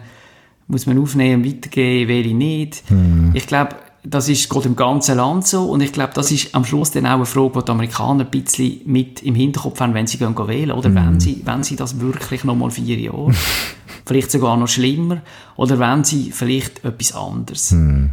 muss 0.66 0.86
man 0.86 0.98
aufnehmen 0.98 1.42
und 1.42 1.50
weitergeben, 1.50 2.08
welche 2.08 2.34
nicht. 2.34 2.90
Mhm. 2.90 3.30
Ich 3.34 3.46
glaube, 3.46 3.76
das 4.04 4.28
ist 4.28 4.48
geht 4.48 4.64
im 4.64 4.76
ganzen 4.76 5.16
Land 5.16 5.46
so 5.46 5.64
und 5.70 5.82
ich 5.82 5.92
glaube, 5.92 6.12
das 6.14 6.30
ist 6.30 6.54
am 6.54 6.64
Schluss 6.64 6.92
dann 6.92 7.06
auch 7.06 7.16
eine 7.16 7.26
Frage, 7.26 7.58
die 7.58 7.64
die 7.64 7.70
Amerikaner 7.70 8.24
ein 8.24 8.30
bisschen 8.30 8.80
mit 8.84 9.22
im 9.22 9.34
Hinterkopf 9.34 9.80
haben, 9.80 9.94
wenn 9.94 10.06
sie 10.06 10.18
gehen, 10.18 10.36
wählen 10.36 10.72
oder 10.72 10.88
mhm. 10.88 10.94
wenn, 10.94 11.20
sie, 11.20 11.42
wenn 11.44 11.62
sie 11.62 11.76
das 11.76 12.00
wirklich 12.00 12.44
noch 12.44 12.54
mal 12.54 12.70
vier 12.70 12.98
Jahre, 12.98 13.32
vielleicht 14.06 14.30
sogar 14.30 14.56
noch 14.56 14.68
schlimmer 14.68 15.22
oder 15.56 15.78
wenn 15.78 16.04
sie 16.04 16.30
vielleicht 16.30 16.84
etwas 16.84 17.12
anderes. 17.12 17.72
Mhm. 17.72 18.10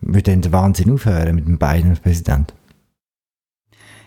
Würde 0.00 0.30
dann 0.30 0.42
der 0.42 0.52
Wahnsinn 0.52 0.92
aufhören 0.92 1.34
mit 1.34 1.46
dem 1.46 1.58
beiden 1.58 1.96
Präsidenten? 1.96 2.52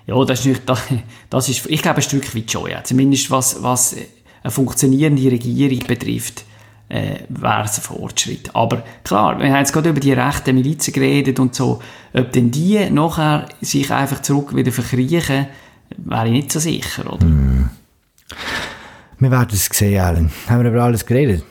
Ja, 0.10 0.26
das 0.26 0.44
ist, 0.44 0.62
das, 0.66 0.88
das 1.30 1.50
ist 1.50 1.68
ich 1.68 1.82
glaube, 1.84 1.98
ein 1.98 2.02
Stück 2.02 2.36
weit 2.36 2.52
schon, 2.52 2.72
ja. 2.72 2.84
Zumindest 2.84 3.30
was, 3.30 3.62
was 3.62 3.96
eine 4.42 4.52
funktionierende 4.52 5.30
Regierung 5.30 5.86
betrifft, 5.86 6.46
äh, 6.90 7.20
wäre 7.30 7.66
es 7.66 7.78
ein 7.78 7.84
Fortschritt. 7.84 8.56
Aber 8.56 8.84
klar, 9.04 9.38
wir 9.38 9.50
haben 9.50 9.60
jetzt 9.60 9.72
gerade 9.72 9.90
über 9.90 10.00
die 10.00 10.14
rechten 10.14 10.56
Milizen 10.56 10.94
geredet 10.94 11.40
und 11.40 11.54
so, 11.54 11.80
ob 12.14 12.32
denn 12.32 12.50
die 12.50 12.90
nachher 12.90 13.48
sich 13.62 13.92
einfach 13.92 14.24
zurück 14.24 14.56
wieder 14.56 14.72
verkriechen, 14.72 15.46
wäre 15.98 16.26
ich 16.26 16.32
nicht 16.32 16.52
so 16.52 16.60
sicher, 16.60 17.14
oder? 17.14 17.26
Mm. 17.26 17.70
Wir 19.20 19.32
werden 19.32 19.50
es 19.54 19.66
sehen, 19.66 20.00
Alan. 20.00 20.32
Haben 20.48 20.64
wir 20.64 20.72
über 20.72 20.82
alles 20.84 21.06
geredet? 21.06 21.44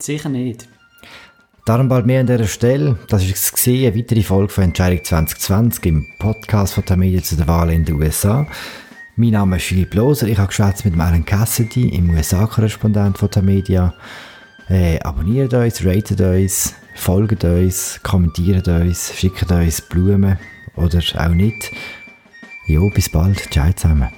Sicher 0.00 0.30
nicht. 0.30 0.66
Darum 1.64 1.88
bald 1.88 2.06
mehr 2.06 2.20
an 2.20 2.26
dieser 2.26 2.48
Stelle. 2.48 2.98
Das 3.06 3.24
ist 3.24 3.52
gesehen, 3.52 3.86
eine 3.86 3.96
weitere 3.96 4.22
Folge 4.22 4.52
von 4.52 4.64
Entscheidung 4.64 5.04
2020 5.04 5.86
im 5.86 6.06
Podcast 6.18 6.74
von 6.74 6.84
der 6.84 6.96
Medien 6.96 7.22
zu 7.22 7.36
der 7.36 7.46
Wahl 7.46 7.70
in 7.70 7.84
den 7.84 7.94
USA. 7.94 8.48
Mein 9.14 9.30
Name 9.30 9.58
ist 9.58 9.66
Philipp 9.66 9.94
Loser. 9.94 10.26
Ich 10.26 10.38
habe 10.38 10.48
geschwätzt 10.48 10.84
mit 10.84 10.98
Alan 10.98 11.24
Cassidy, 11.24 11.90
im 11.90 12.10
USA-Korrespondent 12.10 13.16
von 13.16 13.30
der 13.30 13.42
Media. 13.42 13.94
Äh, 14.68 14.98
abonniert 15.00 15.54
uns, 15.54 15.84
ratet 15.84 16.20
uns, 16.20 16.74
folgt 16.96 17.44
uns, 17.44 18.00
kommentiert 18.02 18.66
uns, 18.66 19.14
schickt 19.14 19.48
uns 19.52 19.82
Blumen 19.82 20.40
oder 20.74 21.00
auch 21.16 21.28
nicht. 21.28 21.70
Jo, 22.66 22.90
bis 22.90 23.08
bald. 23.08 23.38
Ciao 23.52 23.72
zusammen. 23.72 24.08